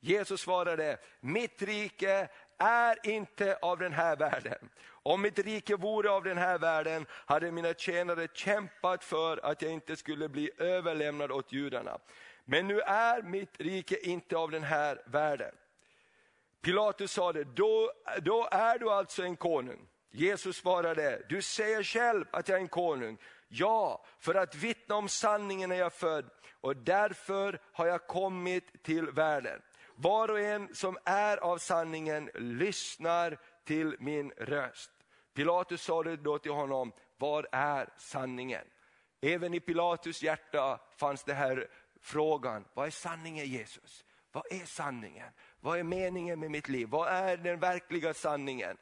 Jesus 0.00 0.40
svarade, 0.40 0.98
mitt 1.20 1.62
rike 1.62 2.28
är 2.58 2.98
inte 3.06 3.58
av 3.62 3.78
den 3.78 3.92
här 3.92 4.16
världen. 4.16 4.68
Om 5.06 5.22
mitt 5.22 5.38
rike 5.38 5.76
vore 5.76 6.10
av 6.10 6.24
den 6.24 6.38
här 6.38 6.58
världen 6.58 7.06
hade 7.10 7.50
mina 7.50 7.74
tjänare 7.74 8.28
kämpat 8.34 9.04
för 9.04 9.46
att 9.46 9.62
jag 9.62 9.72
inte 9.72 9.96
skulle 9.96 10.28
bli 10.28 10.50
överlämnad 10.58 11.30
åt 11.32 11.52
judarna. 11.52 11.98
Men 12.44 12.68
nu 12.68 12.80
är 12.80 13.22
mitt 13.22 13.60
rike 13.60 14.08
inte 14.08 14.36
av 14.36 14.50
den 14.50 14.62
här 14.62 15.02
världen. 15.06 15.54
Pilatus 16.62 17.12
sade, 17.12 17.44
då, 17.44 17.92
då 18.22 18.48
är 18.50 18.78
du 18.78 18.90
alltså 18.90 19.22
en 19.22 19.36
konung. 19.36 19.88
Jesus 20.10 20.56
svarade, 20.56 21.22
du 21.28 21.42
säger 21.42 21.82
själv 21.82 22.24
att 22.30 22.48
jag 22.48 22.56
är 22.56 22.62
en 22.62 22.68
konung. 22.68 23.18
Ja, 23.48 24.04
för 24.20 24.34
att 24.34 24.54
vittna 24.54 24.94
om 24.94 25.08
sanningen 25.08 25.72
är 25.72 25.76
jag 25.76 25.92
född 25.92 26.30
och 26.60 26.76
därför 26.76 27.60
har 27.72 27.86
jag 27.86 28.06
kommit 28.06 28.82
till 28.82 29.10
världen. 29.10 29.62
Var 29.94 30.30
och 30.30 30.40
en 30.40 30.74
som 30.74 30.98
är 31.04 31.36
av 31.36 31.58
sanningen 31.58 32.30
lyssnar 32.34 33.38
till 33.64 33.96
min 33.98 34.30
röst. 34.30 34.90
Pilatus 35.36 35.82
sa 35.82 36.02
då 36.02 36.38
till 36.38 36.52
honom, 36.52 36.92
vad 37.18 37.46
är 37.52 37.88
sanningen? 37.96 38.64
Även 39.20 39.54
i 39.54 39.60
Pilatus 39.60 40.22
hjärta 40.22 40.80
fanns 40.96 41.24
den 41.24 41.36
här 41.36 41.68
frågan, 42.00 42.64
vad 42.74 42.86
är 42.86 42.90
sanningen 42.90 43.46
Jesus? 43.46 44.04
Vad 44.32 44.52
är 44.52 44.64
sanningen? 44.64 45.28
Vad 45.60 45.78
är 45.78 45.82
meningen 45.82 46.40
med 46.40 46.50
mitt 46.50 46.68
liv? 46.68 46.88
Vad 46.88 47.08
är 47.08 47.36
den 47.36 47.60
verkliga 47.60 48.14
sanningen? 48.14 48.76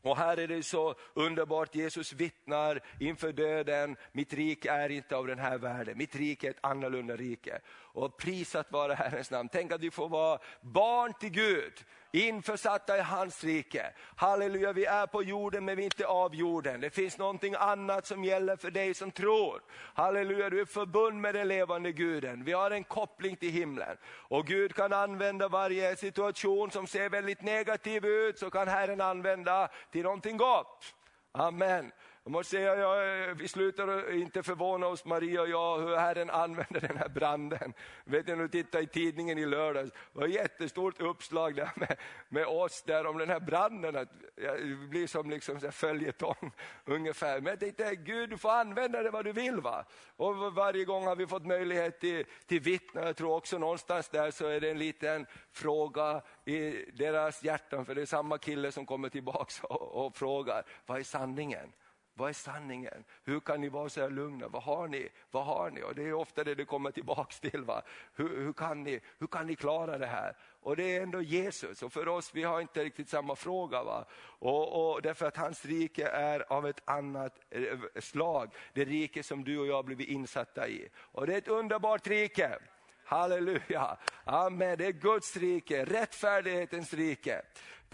Och 0.00 0.16
här 0.16 0.36
är 0.36 0.48
det 0.48 0.62
så 0.62 0.94
underbart, 1.14 1.74
Jesus 1.74 2.12
vittnar 2.12 2.80
inför 3.00 3.32
döden, 3.32 3.96
mitt 4.12 4.32
rike 4.32 4.70
är 4.70 4.88
inte 4.88 5.16
av 5.16 5.26
den 5.26 5.38
här 5.38 5.58
världen, 5.58 5.98
mitt 5.98 6.16
rike 6.16 6.46
är 6.46 6.50
ett 6.50 6.56
annorlunda 6.60 7.16
rike. 7.16 7.60
Och 7.68 8.16
prisat 8.16 8.72
vare 8.72 8.94
Herrens 8.94 9.30
namn, 9.30 9.48
tänk 9.52 9.72
att 9.72 9.80
vi 9.80 9.90
får 9.90 10.08
vara 10.08 10.38
barn 10.60 11.14
till 11.20 11.30
Gud, 11.30 11.84
införsatta 12.14 12.98
i 12.98 13.00
hans 13.00 13.44
rike. 13.44 13.86
Halleluja, 14.16 14.72
vi 14.72 14.84
är 14.84 15.06
på 15.06 15.22
jorden 15.22 15.64
men 15.64 15.76
vi 15.76 15.82
är 15.82 15.84
inte 15.84 16.06
av 16.06 16.34
jorden. 16.34 16.80
Det 16.80 16.90
finns 16.90 17.18
någonting 17.18 17.54
annat 17.58 18.06
som 18.06 18.24
gäller 18.24 18.56
för 18.56 18.70
dig 18.70 18.94
som 18.94 19.10
tror. 19.10 19.62
Halleluja, 19.94 20.50
du 20.50 20.60
är 20.60 20.64
förbund 20.64 21.20
med 21.20 21.34
den 21.34 21.48
levande 21.48 21.92
guden. 21.92 22.44
Vi 22.44 22.52
har 22.52 22.70
en 22.70 22.84
koppling 22.84 23.36
till 23.36 23.50
himlen. 23.50 23.96
Och 24.06 24.46
Gud 24.46 24.74
kan 24.74 24.92
använda 24.92 25.48
varje 25.48 25.96
situation 25.96 26.70
som 26.70 26.86
ser 26.86 27.08
väldigt 27.08 27.42
negativ 27.42 28.04
ut, 28.04 28.38
så 28.38 28.50
kan 28.50 28.68
Herren 28.68 29.00
använda 29.00 29.68
till 29.90 30.02
någonting 30.02 30.36
gott. 30.36 30.94
Amen. 31.32 31.92
Jag 32.26 32.32
måste 32.32 32.50
säga, 32.50 32.76
jag, 32.76 33.34
vi 33.34 33.48
slutar 33.48 34.12
inte 34.12 34.42
förvåna 34.42 34.86
oss, 34.86 35.04
Maria 35.04 35.40
och 35.42 35.48
jag, 35.48 35.78
hur 35.78 35.96
Herren 35.96 36.30
använder 36.30 36.80
den 36.80 36.96
här 36.96 37.08
branden. 37.08 37.74
Vet 38.04 38.26
ni, 38.26 38.34
du 38.36 38.48
tittade 38.48 38.84
i 38.84 38.86
tidningen 38.86 39.38
i 39.38 39.46
lördags, 39.46 39.90
det 39.90 40.18
var 40.18 40.24
ett 40.26 40.34
jättestort 40.34 41.00
uppslag 41.00 41.54
där 41.54 41.70
med, 41.74 41.96
med 42.28 42.46
oss 42.46 42.82
där 42.82 43.06
om 43.06 43.18
den 43.18 43.28
här 43.28 43.40
branden. 43.40 43.96
Att, 43.96 44.08
det 44.36 44.88
blir 44.90 45.06
som 45.06 45.30
liksom 45.30 45.60
följetong 45.60 46.52
ungefär. 46.84 47.40
Men 47.40 47.46
jag 47.50 47.60
tänkte, 47.60 47.94
Gud 47.94 48.30
du 48.30 48.38
får 48.38 48.50
använda 48.50 49.02
det 49.02 49.10
vad 49.10 49.24
du 49.24 49.32
vill. 49.32 49.60
va. 49.60 49.84
Och 50.16 50.54
varje 50.54 50.84
gång 50.84 51.06
har 51.06 51.16
vi 51.16 51.26
fått 51.26 51.46
möjlighet 51.46 52.00
till, 52.00 52.24
till 52.46 52.60
vittna. 52.60 53.00
Jag 53.00 53.16
tror 53.16 53.36
också 53.36 53.58
någonstans 53.58 54.08
där 54.08 54.30
så 54.30 54.46
är 54.46 54.60
det 54.60 54.70
en 54.70 54.78
liten 54.78 55.26
fråga 55.52 56.22
i 56.44 56.70
deras 56.92 57.44
hjärtan, 57.44 57.86
för 57.86 57.94
det 57.94 58.02
är 58.02 58.06
samma 58.06 58.38
kille 58.38 58.72
som 58.72 58.86
kommer 58.86 59.08
tillbaka 59.08 59.66
och, 59.66 60.06
och 60.06 60.16
frågar, 60.16 60.64
vad 60.86 60.98
är 60.98 61.02
sanningen? 61.02 61.72
Vad 62.16 62.28
är 62.28 62.32
sanningen? 62.32 63.04
Hur 63.24 63.40
kan 63.40 63.60
ni 63.60 63.68
vara 63.68 63.88
så 63.88 64.00
här 64.00 64.10
lugna? 64.10 64.48
Vad 64.48 64.62
har 64.62 64.88
ni? 64.88 65.08
Vad 65.30 65.44
har 65.44 65.70
ni? 65.70 65.82
Och 65.82 65.94
det 65.94 66.02
är 66.02 66.12
ofta 66.12 66.44
det 66.44 66.54
det 66.54 66.64
kommer 66.64 66.90
tillbaks 66.90 67.40
till. 67.40 67.64
Va? 67.64 67.82
Hur, 68.14 68.44
hur, 68.44 68.52
kan 68.52 68.82
ni, 68.82 69.00
hur 69.18 69.26
kan 69.26 69.46
ni 69.46 69.56
klara 69.56 69.98
det 69.98 70.06
här? 70.06 70.36
Och 70.62 70.76
det 70.76 70.96
är 70.96 71.02
ändå 71.02 71.22
Jesus 71.22 71.82
och 71.82 71.92
för 71.92 72.08
oss, 72.08 72.30
vi 72.34 72.42
har 72.42 72.60
inte 72.60 72.84
riktigt 72.84 73.08
samma 73.08 73.36
fråga. 73.36 73.84
Va? 73.84 74.04
Och, 74.38 74.94
och 74.94 75.02
därför 75.02 75.26
att 75.26 75.36
hans 75.36 75.64
rike 75.64 76.06
är 76.06 76.52
av 76.52 76.66
ett 76.66 76.82
annat 76.84 77.40
eh, 77.50 77.78
slag. 78.00 78.50
Det 78.72 78.84
rike 78.84 79.22
som 79.22 79.44
du 79.44 79.58
och 79.58 79.66
jag 79.66 79.84
blivit 79.84 80.08
insatta 80.08 80.68
i. 80.68 80.88
Och 80.96 81.26
det 81.26 81.34
är 81.34 81.38
ett 81.38 81.48
underbart 81.48 82.06
rike. 82.06 82.58
Halleluja, 83.04 83.96
amen. 84.24 84.78
Det 84.78 84.86
är 84.86 84.92
Guds 84.92 85.36
rike, 85.36 85.84
rättfärdighetens 85.84 86.94
rike. 86.94 87.42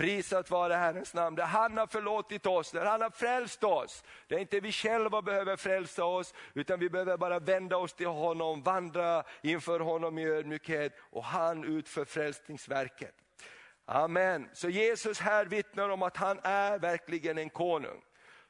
Prisat 0.00 0.50
vare 0.50 0.75
Herrens 0.75 1.14
namn, 1.14 1.37
där 1.37 1.45
han 1.45 1.78
har 1.78 1.87
förlåtit 1.87 2.47
oss, 2.47 2.71
där 2.71 2.85
han 2.85 3.02
har 3.02 3.11
frälst 3.11 3.64
oss. 3.64 4.04
Det 4.26 4.35
är 4.35 4.38
inte 4.38 4.61
vi 4.61 4.73
själva 4.73 5.23
behöver 5.23 5.57
frälsa 5.57 6.04
oss, 6.04 6.35
utan 6.54 6.80
vi 6.80 6.90
behöver 6.90 7.16
bara 7.16 7.38
vända 7.38 7.76
oss 7.76 7.92
till 7.92 8.07
honom, 8.07 8.62
vandra 8.62 9.23
inför 9.42 9.80
honom 9.80 10.19
i 10.19 10.26
ödmjukhet 10.26 10.92
och 11.11 11.25
han 11.25 11.64
utför 11.64 12.04
frälsningsverket. 12.04 13.14
Amen. 13.85 14.49
Så 14.52 14.69
Jesus 14.69 15.21
här 15.21 15.45
vittnar 15.45 15.88
om 15.88 16.02
att 16.02 16.16
han 16.16 16.40
är 16.42 16.78
verkligen 16.78 17.38
en 17.38 17.50
konung. 17.50 18.02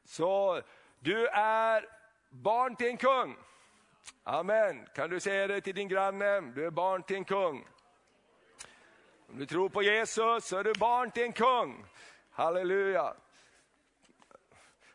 Så 0.04 0.62
du 0.98 1.26
är 1.28 1.88
barn 2.28 2.76
till 2.76 2.86
en 2.86 2.96
kung. 2.96 3.36
Amen. 4.24 4.86
Kan 4.94 5.10
du 5.10 5.20
säga 5.20 5.46
det 5.46 5.60
till 5.60 5.74
din 5.74 5.88
granne? 5.88 6.40
Du 6.40 6.66
är 6.66 6.70
barn 6.70 7.02
till 7.02 7.16
en 7.16 7.24
kung. 7.24 7.66
Om 9.30 9.38
du 9.38 9.46
tror 9.46 9.68
på 9.68 9.82
Jesus 9.82 10.44
så 10.44 10.56
är 10.56 10.64
du 10.64 10.72
barn 10.72 11.10
till 11.10 11.22
en 11.22 11.32
kung. 11.32 11.84
Halleluja. 12.30 13.14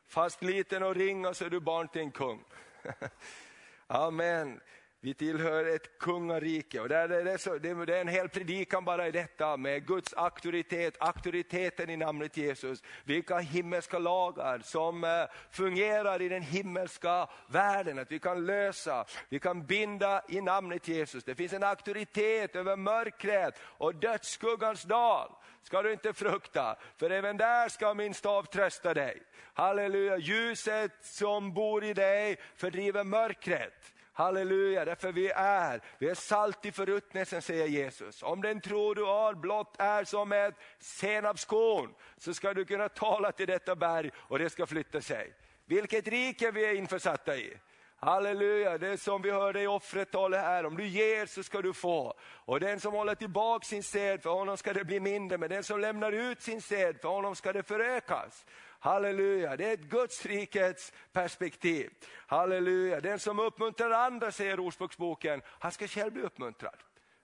Fast 0.07 0.43
liten 0.43 0.83
och 0.83 0.95
ringa 0.95 1.33
så 1.33 1.45
är 1.45 1.49
du 1.49 1.59
barn 1.59 1.87
till 1.87 2.01
en 2.01 2.11
kung. 2.11 2.43
Amen. 3.87 4.61
Vi 5.01 5.13
tillhör 5.13 5.75
ett 5.75 5.99
kungarike 5.99 6.79
och 6.79 6.89
det 6.89 6.95
är, 6.95 7.37
så, 7.37 7.57
det 7.57 7.69
är 7.69 7.89
en 7.89 8.07
hel 8.07 8.29
predikan 8.29 8.85
bara 8.85 9.07
i 9.07 9.11
detta 9.11 9.57
med 9.57 9.87
Guds 9.87 10.13
auktoritet, 10.13 10.97
auktoriteten 10.99 11.89
i 11.89 11.97
namnet 11.97 12.37
Jesus. 12.37 12.83
Vilka 13.03 13.37
himmelska 13.37 13.99
lagar 13.99 14.59
som 14.59 15.03
eh, 15.03 15.09
fungerar 15.51 16.21
i 16.21 16.29
den 16.29 16.41
himmelska 16.41 17.29
världen, 17.47 17.99
att 17.99 18.11
vi 18.11 18.19
kan 18.19 18.45
lösa, 18.45 19.05
vi 19.29 19.39
kan 19.39 19.65
binda 19.65 20.21
i 20.29 20.41
namnet 20.41 20.87
Jesus. 20.87 21.23
Det 21.23 21.35
finns 21.35 21.53
en 21.53 21.63
auktoritet 21.63 22.55
över 22.55 22.75
mörkret 22.75 23.59
och 23.59 23.95
dödsskuggans 23.95 24.83
dal 24.83 25.31
ska 25.65 25.81
du 25.81 25.93
inte 25.93 26.13
frukta, 26.13 26.75
för 26.97 27.09
även 27.09 27.37
där 27.37 27.69
ska 27.69 27.93
min 27.93 28.13
stav 28.13 28.43
trösta 28.43 28.93
dig. 28.93 29.21
Halleluja, 29.53 30.17
ljuset 30.17 30.91
som 31.01 31.53
bor 31.53 31.83
i 31.83 31.93
dig 31.93 32.37
fördriver 32.55 33.03
mörkret. 33.03 33.94
Halleluja, 34.17 34.85
därför 34.85 35.11
vi 35.11 35.29
är, 35.35 35.81
vi 35.97 36.09
är 36.09 36.15
salt 36.15 36.65
i 36.65 36.71
förruttnelsen 36.71 37.41
säger 37.41 37.67
Jesus. 37.67 38.23
Om 38.23 38.41
den 38.41 38.61
tro 38.61 38.93
du 38.93 39.03
har 39.03 39.33
blott 39.33 39.75
är 39.79 40.03
som 40.03 40.31
ett 40.31 40.55
senapskorn, 40.79 41.93
så 42.17 42.33
ska 42.33 42.53
du 42.53 42.65
kunna 42.65 42.89
tala 42.89 43.31
till 43.31 43.47
detta 43.47 43.75
berg 43.75 44.11
och 44.15 44.39
det 44.39 44.49
ska 44.49 44.65
flytta 44.65 45.01
sig. 45.01 45.33
Vilket 45.65 46.07
rike 46.07 46.51
vi 46.51 46.65
är 46.65 46.73
införsatta 46.73 47.35
i. 47.35 47.57
Halleluja, 47.95 48.77
det 48.77 48.87
är 48.87 48.97
som 48.97 49.21
vi 49.21 49.31
hörde 49.31 49.61
i 49.61 49.67
offret 49.67 50.11
talet 50.11 50.41
här, 50.41 50.65
om 50.65 50.77
du 50.77 50.87
ger 50.87 51.25
så 51.25 51.43
ska 51.43 51.61
du 51.61 51.73
få. 51.73 52.13
Och 52.21 52.59
den 52.59 52.79
som 52.79 52.93
håller 52.93 53.15
tillbaka 53.15 53.65
sin 53.65 53.83
sed, 53.83 54.23
för 54.23 54.29
honom 54.29 54.57
ska 54.57 54.73
det 54.73 54.83
bli 54.83 54.99
mindre, 54.99 55.37
men 55.37 55.49
den 55.49 55.63
som 55.63 55.79
lämnar 55.79 56.11
ut 56.11 56.41
sin 56.41 56.61
sed, 56.61 57.01
för 57.01 57.09
honom 57.09 57.35
ska 57.35 57.53
det 57.53 57.63
förökas. 57.63 58.45
Halleluja, 58.85 59.57
det 59.57 59.65
är 59.65 59.73
ett 59.73 59.79
Guds 59.79 60.25
rikets 60.25 60.93
perspektiv. 61.11 61.89
Halleluja, 62.27 63.01
den 63.01 63.19
som 63.19 63.39
uppmuntrar 63.39 63.91
andra, 63.91 64.31
säger 64.31 64.59
Ordspråksboken, 64.59 65.41
han 65.45 65.71
ska 65.71 65.87
själv 65.87 66.13
bli 66.13 66.21
uppmuntrad. 66.21 66.75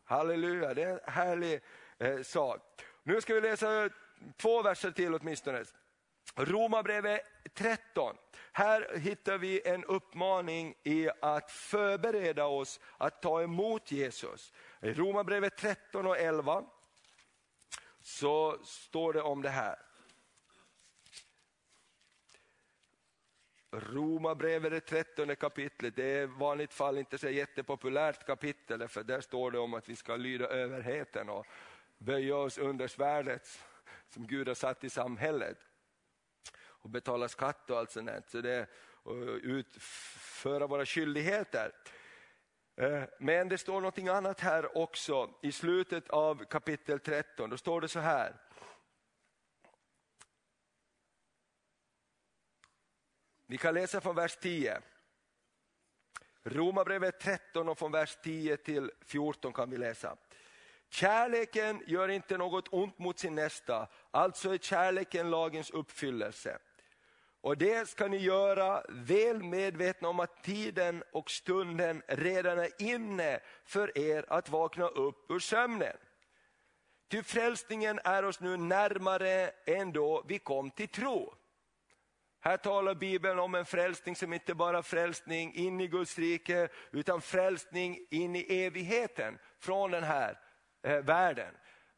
Halleluja, 0.03 0.73
det 0.73 0.83
är 0.83 0.89
en 0.89 0.99
härlig 1.13 1.61
eh, 1.97 2.21
sak. 2.21 2.61
Nu 3.03 3.21
ska 3.21 3.33
vi 3.33 3.41
läsa 3.41 3.89
två 4.37 4.61
verser 4.61 4.91
till 4.91 5.15
åtminstone. 5.15 5.63
Romarbrevet 6.35 7.21
13. 7.53 8.15
Här 8.51 8.97
hittar 8.97 9.37
vi 9.37 9.67
en 9.67 9.85
uppmaning 9.85 10.75
i 10.83 11.09
att 11.21 11.51
förbereda 11.51 12.45
oss 12.45 12.79
att 12.97 13.21
ta 13.21 13.41
emot 13.41 13.91
Jesus. 13.91 14.53
I 14.81 14.93
Romarbrevet 14.93 15.57
13 15.57 16.07
och 16.07 16.17
11 16.17 16.63
så 18.01 18.57
står 18.63 19.13
det 19.13 19.21
om 19.21 19.41
det 19.41 19.49
här. 19.49 19.90
Romarbrevet, 23.71 24.71
det 24.71 24.79
trettonde 24.79 25.35
kapitlet, 25.35 25.95
det 25.95 26.03
är 26.03 26.23
i 26.23 26.25
vanligt 26.25 26.73
fall 26.73 26.97
inte 26.97 27.17
så 27.17 27.29
jättepopulärt 27.29 28.25
kapitel, 28.25 28.87
för 28.87 29.03
där 29.03 29.21
står 29.21 29.51
det 29.51 29.59
om 29.59 29.73
att 29.73 29.89
vi 29.89 29.95
ska 29.95 30.15
lyda 30.15 30.47
överheten 30.47 31.29
och 31.29 31.45
böja 31.97 32.35
oss 32.35 32.57
under 32.57 32.87
svärdet 32.87 33.47
som 34.09 34.27
Gud 34.27 34.47
har 34.47 34.55
satt 34.55 34.83
i 34.83 34.89
samhället. 34.89 35.57
Och 36.63 36.89
betala 36.89 37.27
skatt 37.27 37.69
och 37.69 37.77
allt 37.77 37.91
sånt 37.91 38.09
så 38.27 38.41
det, 38.41 38.67
och 39.03 39.15
utföra 39.41 40.67
våra 40.67 40.85
skyldigheter. 40.85 41.71
Eh, 42.75 43.03
men 43.19 43.49
det 43.49 43.57
står 43.57 43.81
något 43.81 43.99
annat 43.99 44.39
här 44.39 44.77
också 44.77 45.29
i 45.41 45.51
slutet 45.51 46.09
av 46.09 46.45
kapitel 46.45 46.99
13. 46.99 47.49
Då 47.49 47.57
står 47.57 47.81
det 47.81 47.87
så 47.87 47.99
här. 47.99 48.35
Vi 53.51 53.57
kan 53.57 53.73
läsa 53.73 54.01
från 54.01 54.15
vers 54.15 54.37
10. 54.41 54.81
Romarbrevet 56.43 57.19
13 57.19 57.69
och 57.69 57.79
från 57.79 57.91
vers 57.91 58.17
10 58.23 58.57
till 58.57 58.91
14 59.05 59.53
kan 59.53 59.69
vi 59.69 59.77
läsa. 59.77 60.17
Kärleken 60.89 61.83
gör 61.87 62.09
inte 62.09 62.37
något 62.37 62.67
ont 62.71 62.99
mot 62.99 63.19
sin 63.19 63.35
nästa, 63.35 63.87
alltså 64.11 64.53
är 64.53 64.57
kärleken 64.57 65.29
lagens 65.29 65.69
uppfyllelse. 65.69 66.57
Och 67.41 67.57
det 67.57 67.89
ska 67.89 68.07
ni 68.07 68.17
göra 68.17 68.83
väl 68.89 69.43
medvetna 69.43 70.09
om 70.09 70.19
att 70.19 70.43
tiden 70.43 71.03
och 71.11 71.31
stunden 71.31 72.01
redan 72.07 72.59
är 72.59 72.81
inne 72.81 73.39
för 73.65 73.97
er 73.97 74.25
att 74.27 74.49
vakna 74.49 74.87
upp 74.87 75.31
ur 75.31 75.39
sömnen. 75.39 75.97
Ty 77.07 77.23
frälsningen 77.23 77.99
är 78.03 78.25
oss 78.25 78.39
nu 78.39 78.57
närmare 78.57 79.51
än 79.65 79.91
då 79.91 80.23
vi 80.27 80.39
kom 80.39 80.71
till 80.71 80.89
tro. 80.89 81.35
Här 82.43 82.57
talar 82.57 82.95
Bibeln 82.95 83.39
om 83.39 83.55
en 83.55 83.65
frälsning 83.65 84.15
som 84.15 84.33
inte 84.33 84.55
bara 84.55 84.83
frälsning 84.83 85.53
in 85.53 85.81
i 85.81 85.87
Guds 85.87 86.19
rike, 86.19 86.69
utan 86.91 87.21
frälsning 87.21 87.99
in 88.09 88.35
i 88.35 88.63
evigheten 88.65 89.37
från 89.59 89.91
den 89.91 90.03
här 90.03 90.39
eh, 90.83 90.97
världen. 90.97 91.53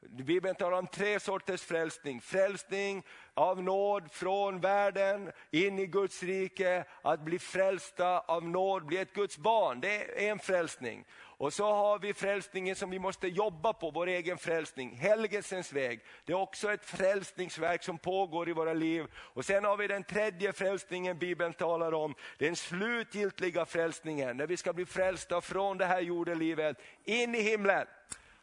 Bibeln 0.10 0.56
talar 0.56 0.77
om 0.77 0.88
tre 0.88 1.19
sorters 1.19 1.62
frälsning. 1.62 2.21
Frälsning 2.21 3.03
av 3.34 3.63
nåd 3.63 4.12
från 4.12 4.60
världen 4.60 5.32
in 5.51 5.79
i 5.79 5.86
Guds 5.86 6.23
rike, 6.23 6.86
att 7.01 7.19
bli 7.19 7.39
frälsta 7.39 8.19
av 8.19 8.49
nåd, 8.49 8.86
bli 8.86 8.97
ett 8.97 9.13
Guds 9.13 9.38
barn. 9.38 9.82
Det 9.82 10.25
är 10.25 10.32
en 10.32 10.39
frälsning. 10.39 11.06
Och 11.38 11.54
så 11.54 11.74
har 11.74 12.00
vi 12.00 12.13
frälsningen 12.13 12.76
som 12.76 12.89
vi 12.89 13.00
måste 13.00 13.28
jobba 13.28 13.74
på, 13.74 13.91
vår 13.91 14.08
egen 14.08 14.38
frälsning, 14.38 14.96
helgelsens 14.96 15.74
väg. 15.74 16.00
Det 16.26 16.34
är 16.34 16.38
också 16.38 16.74
ett 16.74 16.86
frälsningsverk 16.86 17.84
som 17.84 17.98
pågår 17.98 18.50
i 18.50 18.54
våra 18.54 18.74
liv. 18.74 19.06
Och 19.15 19.46
sen 19.46 19.65
har 19.65 19.78
vi 19.78 19.88
den 19.88 20.04
tredje 20.04 20.54
frälsningen 20.54 21.17
Bibeln 21.17 21.54
talar 21.54 21.93
om, 21.93 22.15
den 22.38 22.56
slutgiltiga 22.56 23.65
frälsningen, 23.65 24.38
när 24.38 24.48
vi 24.48 24.58
ska 24.58 24.74
bli 24.74 24.86
frälsta 24.86 25.41
från 25.41 25.78
det 25.78 25.86
här 25.86 26.02
jordelivet 26.02 26.78
in 27.04 27.36
i 27.36 27.41
himlen. 27.41 27.88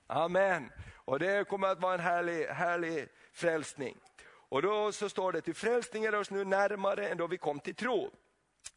Amen. 0.06 0.72
Och 0.94 1.18
det 1.18 1.48
kommer 1.48 1.68
att 1.68 1.80
vara 1.80 1.94
en 1.94 2.00
härlig, 2.00 2.46
härlig 2.46 3.08
frälsning. 3.32 3.96
Och 4.50 4.62
då 4.62 4.92
så 4.92 5.08
står 5.08 5.32
det, 5.32 5.40
till 5.40 5.54
frälsningen 5.54 6.14
är 6.14 6.18
oss 6.18 6.30
nu 6.30 6.44
närmare 6.44 7.08
än 7.08 7.18
då 7.18 7.26
vi 7.26 7.38
kom 7.38 7.60
till 7.60 7.74
tro. 7.74 8.10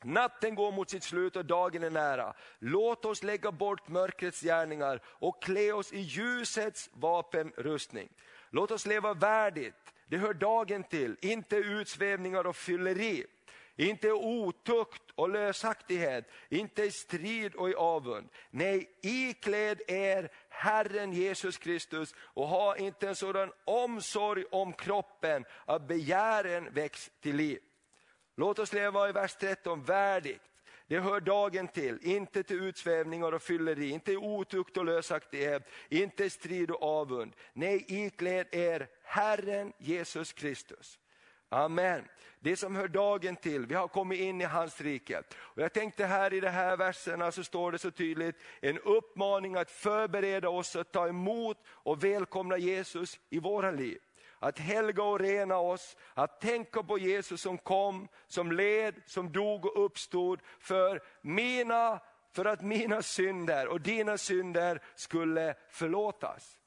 Natten 0.03 0.55
går 0.55 0.71
mot 0.71 0.89
sitt 0.89 1.03
slut 1.03 1.35
och 1.35 1.45
dagen 1.45 1.83
är 1.83 1.89
nära. 1.89 2.33
Låt 2.59 3.05
oss 3.05 3.23
lägga 3.23 3.51
bort 3.51 3.87
mörkrets 3.87 4.41
gärningar 4.41 5.01
och 5.05 5.43
klä 5.43 5.71
oss 5.71 5.93
i 5.93 5.99
ljusets 5.99 6.89
vapenrustning. 6.93 8.09
Låt 8.49 8.71
oss 8.71 8.85
leva 8.85 9.13
värdigt, 9.13 9.93
det 10.07 10.17
hör 10.17 10.33
dagen 10.33 10.83
till, 10.83 11.17
inte 11.21 11.55
utsvävningar 11.55 12.47
och 12.47 12.55
fylleri. 12.55 13.25
inte 13.75 14.07
i 14.07 14.11
otukt 14.11 15.11
och 15.15 15.29
lösaktighet, 15.29 16.25
inte 16.49 16.83
i 16.83 16.91
strid 16.91 17.55
och 17.55 17.69
i 17.69 17.75
avund. 17.75 18.29
Nej, 18.51 18.89
ikläd 19.01 19.81
er 19.87 20.31
Herren 20.49 21.13
Jesus 21.13 21.57
Kristus 21.57 22.15
och 22.17 22.47
ha 22.47 22.77
inte 22.77 23.07
en 23.07 23.15
sådan 23.15 23.51
omsorg 23.65 24.43
om 24.51 24.73
kroppen 24.73 25.45
att 25.65 25.87
begären 25.87 26.73
väcks 26.73 27.11
till 27.21 27.35
liv. 27.35 27.59
Låt 28.35 28.59
oss 28.59 28.73
leva 28.73 29.09
i 29.09 29.11
vers 29.11 29.35
13 29.35 29.83
värdigt. 29.83 30.41
Det 30.87 30.99
hör 30.99 31.19
dagen 31.19 31.67
till, 31.67 31.99
inte 32.01 32.43
till 32.43 32.63
utsvävningar 32.63 33.31
och 33.31 33.41
fylleri, 33.41 33.89
inte 33.89 34.11
i 34.11 34.17
otukt 34.17 34.77
och 34.77 34.85
lösaktighet, 34.85 35.69
inte 35.89 36.25
i 36.25 36.29
strid 36.29 36.71
och 36.71 36.83
avund. 36.83 37.33
Nej, 37.53 37.85
ikläd 37.87 38.47
er 38.51 38.87
Herren 39.03 39.73
Jesus 39.77 40.33
Kristus. 40.33 40.99
Amen. 41.49 42.07
Det 42.39 42.55
som 42.55 42.75
hör 42.75 42.87
dagen 42.87 43.35
till, 43.35 43.65
vi 43.65 43.75
har 43.75 43.87
kommit 43.87 44.19
in 44.19 44.41
i 44.41 44.43
hans 44.43 44.81
rike. 44.81 45.23
Och 45.35 45.61
jag 45.61 45.73
tänkte 45.73 46.05
här 46.05 46.33
i 46.33 46.39
de 46.39 46.49
här 46.49 46.77
verserna 46.77 47.31
så 47.31 47.43
står 47.43 47.71
det 47.71 47.77
så 47.77 47.91
tydligt 47.91 48.35
en 48.61 48.79
uppmaning 48.79 49.55
att 49.55 49.71
förbereda 49.71 50.49
oss 50.49 50.75
att 50.75 50.91
ta 50.91 51.07
emot 51.07 51.57
och 51.65 52.03
välkomna 52.03 52.57
Jesus 52.57 53.19
i 53.29 53.39
våra 53.39 53.71
liv. 53.71 53.99
Att 54.43 54.59
helga 54.59 55.03
och 55.03 55.19
rena 55.19 55.57
oss, 55.57 55.97
att 56.13 56.41
tänka 56.41 56.83
på 56.83 56.97
Jesus 56.97 57.41
som 57.41 57.57
kom, 57.57 58.07
som 58.27 58.51
led, 58.51 58.95
som 59.05 59.31
dog 59.31 59.65
och 59.65 59.85
uppstod 59.85 60.39
för 60.59 61.01
mina, 61.21 61.99
för 62.31 62.45
att 62.45 62.61
mina 62.61 63.01
synder 63.01 63.67
och 63.67 63.81
dina 63.81 64.17
synder 64.17 64.81
skulle 64.95 65.55
förlåtas. 65.69 66.57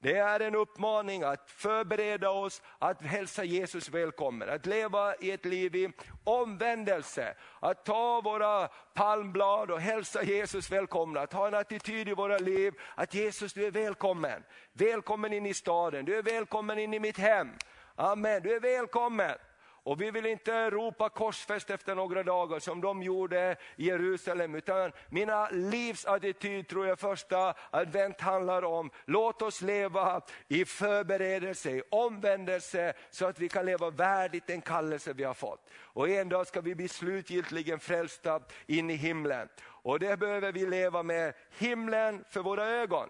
Det 0.00 0.16
är 0.16 0.40
en 0.40 0.54
uppmaning 0.54 1.22
att 1.22 1.50
förbereda 1.50 2.30
oss 2.30 2.62
att 2.78 3.02
hälsa 3.02 3.44
Jesus 3.44 3.88
välkommen, 3.88 4.48
att 4.48 4.66
leva 4.66 5.14
i 5.16 5.30
ett 5.30 5.44
liv 5.44 5.76
i 5.76 5.92
omvändelse, 6.24 7.34
att 7.60 7.84
ta 7.84 8.20
våra 8.20 8.68
palmblad 8.94 9.70
och 9.70 9.80
hälsa 9.80 10.22
Jesus 10.22 10.70
välkomna, 10.70 11.20
att 11.20 11.32
ha 11.32 11.48
en 11.48 11.54
attityd 11.54 12.08
i 12.08 12.14
våra 12.14 12.38
liv 12.38 12.74
att 12.94 13.14
Jesus 13.14 13.52
du 13.52 13.66
är 13.66 13.70
välkommen. 13.70 14.44
Välkommen 14.72 15.32
in 15.32 15.46
i 15.46 15.54
staden, 15.54 16.04
du 16.04 16.18
är 16.18 16.22
välkommen 16.22 16.78
in 16.78 16.94
i 16.94 16.98
mitt 16.98 17.18
hem. 17.18 17.48
Amen, 17.96 18.42
du 18.42 18.56
är 18.56 18.60
välkommen. 18.60 19.34
Och 19.82 20.00
vi 20.00 20.10
vill 20.10 20.26
inte 20.26 20.70
ropa 20.70 21.08
korsfäst 21.08 21.70
efter 21.70 21.94
några 21.94 22.22
dagar 22.22 22.58
som 22.58 22.80
de 22.80 23.02
gjorde 23.02 23.56
i 23.76 23.86
Jerusalem, 23.86 24.54
utan 24.54 24.92
mina 25.08 25.48
livsattityd 25.50 26.68
tror 26.68 26.86
jag 26.86 26.98
första 26.98 27.54
advent 27.70 28.20
handlar 28.20 28.64
om, 28.64 28.90
låt 29.04 29.42
oss 29.42 29.62
leva 29.62 30.20
i 30.48 30.64
förberedelse, 30.64 31.70
i 31.70 31.82
omvändelse, 31.90 32.92
så 33.10 33.26
att 33.26 33.38
vi 33.38 33.48
kan 33.48 33.66
leva 33.66 33.90
värdigt 33.90 34.46
den 34.46 34.60
kallelse 34.60 35.12
vi 35.12 35.24
har 35.24 35.34
fått. 35.34 35.70
Och 35.74 36.08
en 36.08 36.28
dag 36.28 36.46
ska 36.46 36.60
vi 36.60 36.74
bli 36.74 36.88
slutgiltigen 36.88 37.80
frälsta 37.80 38.40
in 38.66 38.90
i 38.90 38.94
himlen. 38.94 39.48
Och 39.60 39.98
det 39.98 40.16
behöver 40.16 40.52
vi 40.52 40.66
leva 40.66 41.02
med 41.02 41.34
himlen 41.58 42.24
för 42.30 42.40
våra 42.40 42.66
ögon. 42.66 43.08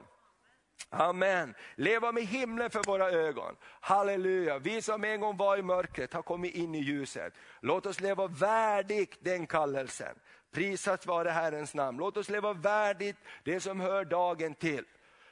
Amen. 0.91 1.55
Leva 1.75 2.13
med 2.13 2.27
himlen 2.27 2.71
för 2.71 2.83
våra 2.83 3.11
ögon. 3.11 3.57
Halleluja. 3.81 4.59
Vi 4.59 4.83
som 4.83 5.05
en 5.05 5.21
gång 5.21 5.37
var 5.37 5.57
i 5.57 5.63
mörkret 5.63 6.13
har 6.13 6.23
kommit 6.23 6.55
in 6.55 6.75
i 6.75 6.79
ljuset. 6.79 7.35
Låt 7.61 7.87
oss 7.87 8.01
leva 8.01 8.27
värdigt 8.27 9.19
den 9.21 9.47
kallelsen. 9.47 10.17
Prisat 10.53 11.07
vare 11.07 11.29
Herrens 11.29 11.75
namn. 11.75 11.99
Låt 11.99 12.17
oss 12.17 12.29
leva 12.29 12.53
värdigt 12.53 13.17
det 13.45 13.61
som 13.61 13.81
hör 13.81 14.05
dagen 14.05 14.55
till. 14.55 14.85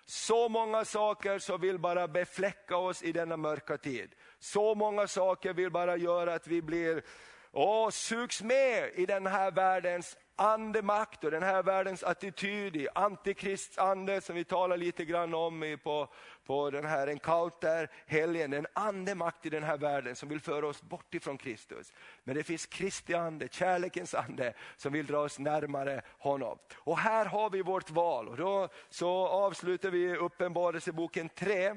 Så 0.04 0.48
många 0.48 0.85
saker 0.85 1.38
som 1.38 1.61
vill 1.61 1.78
bara 1.78 2.09
befläcka 2.09 2.76
oss 2.76 3.02
i 3.02 3.12
denna 3.12 3.37
mörka 3.37 3.78
tid. 3.78 4.14
Så 4.38 4.74
många 4.74 5.06
saker 5.06 5.52
vill 5.52 5.70
bara 5.70 5.96
göra 5.96 6.35
att 6.35 6.46
vi 6.46 6.62
blir 6.62 7.02
och 7.50 7.94
sugs 7.94 8.42
med 8.42 8.90
i 8.94 9.06
den 9.06 9.26
här 9.26 9.50
världens 9.50 10.16
andemakt 10.37 11.25
och 11.25 11.31
den 11.31 11.42
här 11.42 11.62
världens 11.62 12.03
attityd 12.05 12.77
i 12.77 12.88
antikrists 12.94 13.79
ande 13.79 14.20
som 14.20 14.37
vi 14.37 14.44
talar 14.44 14.77
lite 14.77 15.05
grann 15.05 15.35
om 15.35 15.79
på, 15.83 16.09
på 16.46 16.70
den 16.70 16.85
här 16.85 17.09
encounter 17.09 17.90
helgen. 18.07 18.53
En 18.53 18.66
andemakt 18.72 19.46
i 19.46 19.51
den 19.51 19.62
här 19.62 19.79
världen 19.79 20.16
som 20.16 20.29
vill 20.29 20.40
föra 20.40 20.66
oss 20.66 20.83
bort 20.83 21.14
ifrån 21.14 21.38
Kristus. 21.38 21.92
Men 22.25 22.35
det 22.37 22.42
finns 22.42 22.66
Kristi 22.66 23.14
ande, 23.14 23.49
kärlekens 23.51 24.14
ande 24.14 24.55
som 24.77 24.92
vill 24.92 25.07
dra 25.07 25.18
oss 25.18 25.38
närmare 25.38 26.03
honom. 26.18 26.59
Och 26.77 26.99
här 26.99 27.27
har 27.27 27.51
vi 27.51 27.62
vårt 27.62 27.90
val 27.90 28.29
och 28.29 28.37
då 28.37 28.68
så 28.88 29.27
avslutar 29.27 29.90
vi 29.90 30.16
Uppenbarelseboken 30.16 31.29
3 31.29 31.77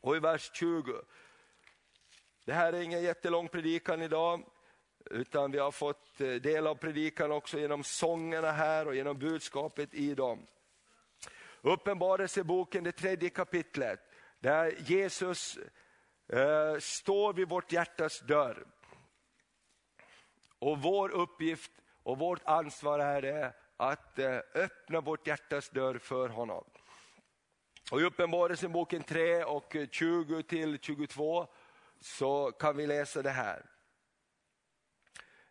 och 0.00 0.16
i 0.16 0.18
vers 0.18 0.50
20. 0.54 0.92
Det 2.44 2.52
här 2.52 2.72
är 2.72 2.80
ingen 2.80 3.02
jättelång 3.02 3.48
predikan 3.48 4.02
idag, 4.02 4.44
utan 5.10 5.50
vi 5.50 5.58
har 5.58 5.70
fått 5.70 6.20
eh, 6.20 6.28
del 6.28 6.66
av 6.66 6.74
predikan 6.74 7.32
också 7.32 7.58
genom 7.58 7.84
sångerna 7.84 8.52
här 8.52 8.86
och 8.86 8.94
genom 8.94 9.18
budskapet 9.18 9.94
i 9.94 10.14
dem. 10.14 10.46
Uppenbarelseboken, 11.62 12.84
det 12.84 12.92
tredje 12.92 13.30
kapitlet, 13.30 14.00
där 14.38 14.74
Jesus 14.78 15.58
eh, 16.28 16.78
står 16.78 17.32
vid 17.32 17.48
vårt 17.48 17.72
hjärtas 17.72 18.20
dörr. 18.20 18.66
Och 20.58 20.78
vår 20.82 21.08
uppgift 21.10 21.72
och 22.02 22.18
vårt 22.18 22.40
ansvar 22.44 22.98
är 22.98 23.22
det 23.22 23.52
att 23.76 24.18
eh, 24.18 24.38
öppna 24.54 25.00
vårt 25.00 25.26
hjärtas 25.26 25.70
dörr 25.70 25.98
för 25.98 26.28
honom. 26.28 26.64
Och 27.90 28.00
I 28.00 28.04
Uppenbarelseboken 28.04 29.02
3 29.02 29.44
och 29.44 29.76
20 29.90 30.42
till 30.42 30.78
22 30.78 31.46
så 32.00 32.52
kan 32.52 32.76
vi 32.76 32.86
läsa 32.86 33.22
det 33.22 33.30
här. 33.30 33.73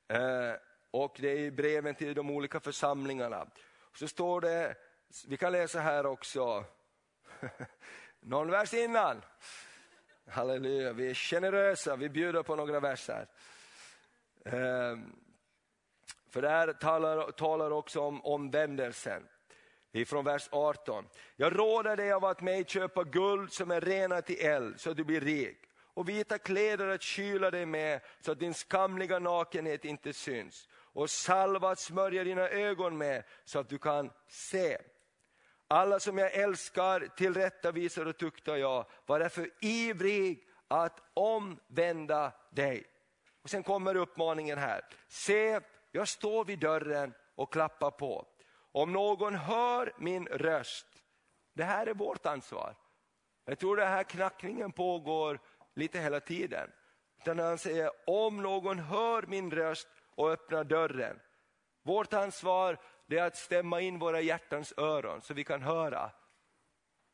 Eh, 0.08 0.54
och 0.92 1.18
det 1.20 1.30
är 1.30 1.38
i 1.38 1.52
breven 1.52 1.96
till 1.96 2.14
de 2.14 2.30
olika 2.30 2.60
församlingarna. 2.60 3.48
Så 3.96 4.08
står 4.08 4.42
det, 4.42 4.76
vi 5.28 5.38
kan 5.38 5.52
läsa 5.52 5.80
här 5.80 6.06
också, 6.06 6.66
någon 8.20 8.52
vers 8.52 8.74
innan. 8.74 9.22
Halleluja, 10.28 10.94
vi 10.94 11.10
är 11.10 11.14
generösa, 11.14 11.96
vi 11.96 12.10
bjuder 12.10 12.44
på 12.44 12.56
några 12.56 12.80
verser. 12.80 13.28
Ehm, 14.46 15.16
för 16.30 16.42
det 16.42 16.50
här 16.50 16.74
talar, 16.74 17.32
talar 17.32 17.72
också 17.72 18.02
om 18.02 18.26
omvändelsen. 18.26 19.28
Det 19.92 20.00
är 20.00 20.02
Ifrån 20.02 20.26
vers 20.26 20.50
18. 20.52 21.06
Jag 21.36 21.60
råder 21.60 21.98
dig 21.98 22.12
av 22.12 22.26
att 22.26 22.42
mig 22.42 22.66
köpa 22.66 23.04
guld 23.04 23.54
som 23.54 23.72
är 23.72 23.82
renat 23.82 24.30
i 24.30 24.42
eld 24.42 24.80
så 24.80 24.92
att 24.92 24.98
du 24.98 25.04
blir 25.04 25.22
rik 25.22 25.58
och 25.94 26.10
vita 26.10 26.38
kläder 26.38 26.88
att 26.88 27.02
kyla 27.02 27.52
dig 27.52 27.66
med 27.66 28.02
så 28.22 28.32
att 28.32 28.40
din 28.40 28.54
skamliga 28.54 29.20
nakenhet 29.20 29.86
inte 29.86 30.14
syns. 30.14 30.68
Och 30.74 31.10
salva 31.10 31.70
att 31.70 31.80
smörja 31.80 32.24
dina 32.24 32.50
ögon 32.50 32.98
med 32.98 33.24
så 33.46 33.60
att 33.60 33.70
du 33.70 33.78
kan 33.78 34.12
se. 34.28 34.78
Alla 35.68 36.00
som 36.00 36.18
jag 36.18 36.34
älskar 36.34 37.08
tillrättavisar 37.18 38.06
och 38.06 38.18
tuktar 38.18 38.56
jag. 38.56 38.86
Var 39.06 39.20
därför 39.20 39.50
ivrig 39.60 40.48
att 40.68 41.02
omvända 41.14 42.32
dig. 42.52 42.86
Och 43.44 43.50
Sen 43.50 43.64
kommer 43.64 43.96
uppmaningen 43.96 44.58
här. 44.58 44.86
Se, 45.08 45.60
jag 45.92 46.08
står 46.08 46.46
vid 46.46 46.60
dörren 46.60 47.14
och 47.36 47.54
klappar 47.54 47.92
på. 47.92 48.28
Om 48.72 48.94
någon 48.94 49.36
hör 49.36 49.94
min 49.98 50.28
röst, 50.28 50.88
det 51.54 51.64
här 51.64 51.88
är 51.88 51.94
vårt 51.94 52.26
ansvar. 52.26 52.76
Jag 53.46 53.60
tror 53.60 53.78
den 53.78 53.88
här 53.88 54.04
knackningen 54.04 54.72
pågår 54.72 55.40
lite 55.74 56.00
hela 56.00 56.20
tiden. 56.20 56.72
Utan 57.22 57.40
han 57.40 57.58
säger, 57.58 57.92
om 58.06 58.42
någon 58.42 58.80
hör 58.80 59.24
min 59.28 59.52
röst 59.52 59.88
och 60.16 60.32
öppnar 60.32 60.64
dörren. 60.64 61.20
Vårt 61.84 62.14
ansvar 62.14 62.78
är 63.10 63.24
att 63.24 63.38
stämma 63.38 63.82
in 63.82 64.00
våra 64.00 64.22
hjärtans 64.22 64.74
öron 64.78 65.22
så 65.22 65.34
vi 65.34 65.44
kan 65.44 65.62
höra. 65.62 66.12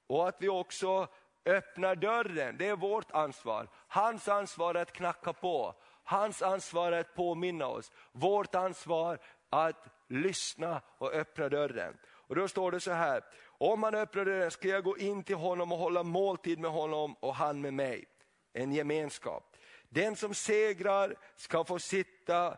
Och 0.07 0.27
att 0.27 0.35
vi 0.39 0.49
också 0.49 1.07
öppnar 1.45 1.95
dörren, 1.95 2.57
det 2.57 2.67
är 2.67 2.75
vårt 2.75 3.11
ansvar. 3.11 3.67
Hans 3.87 4.27
ansvar 4.27 4.75
är 4.75 4.81
att 4.81 4.91
knacka 4.91 5.33
på. 5.33 5.75
Hans 6.03 6.41
ansvar 6.41 6.91
är 6.91 6.99
att 6.99 7.15
påminna 7.15 7.67
oss. 7.67 7.91
Vårt 8.11 8.55
ansvar 8.55 9.19
att 9.49 9.87
lyssna 10.07 10.81
och 10.97 11.13
öppna 11.13 11.49
dörren. 11.49 11.97
Och 12.07 12.35
då 12.35 12.47
står 12.47 12.71
det 12.71 12.79
så 12.79 12.91
här, 12.91 13.23
om 13.45 13.83
han 13.83 13.95
öppnar 13.95 14.25
dörren 14.25 14.51
ska 14.51 14.67
jag 14.67 14.83
gå 14.83 14.97
in 14.97 15.23
till 15.23 15.35
honom 15.35 15.71
och 15.71 15.77
hålla 15.77 16.03
måltid 16.03 16.59
med 16.59 16.71
honom 16.71 17.15
och 17.19 17.35
han 17.35 17.61
med 17.61 17.73
mig 17.73 18.05
en 18.53 18.71
gemenskap. 18.71 19.55
Den 19.89 20.15
som 20.15 20.33
segrar 20.33 21.15
ska 21.35 21.63
få 21.63 21.79
sitta 21.79 22.57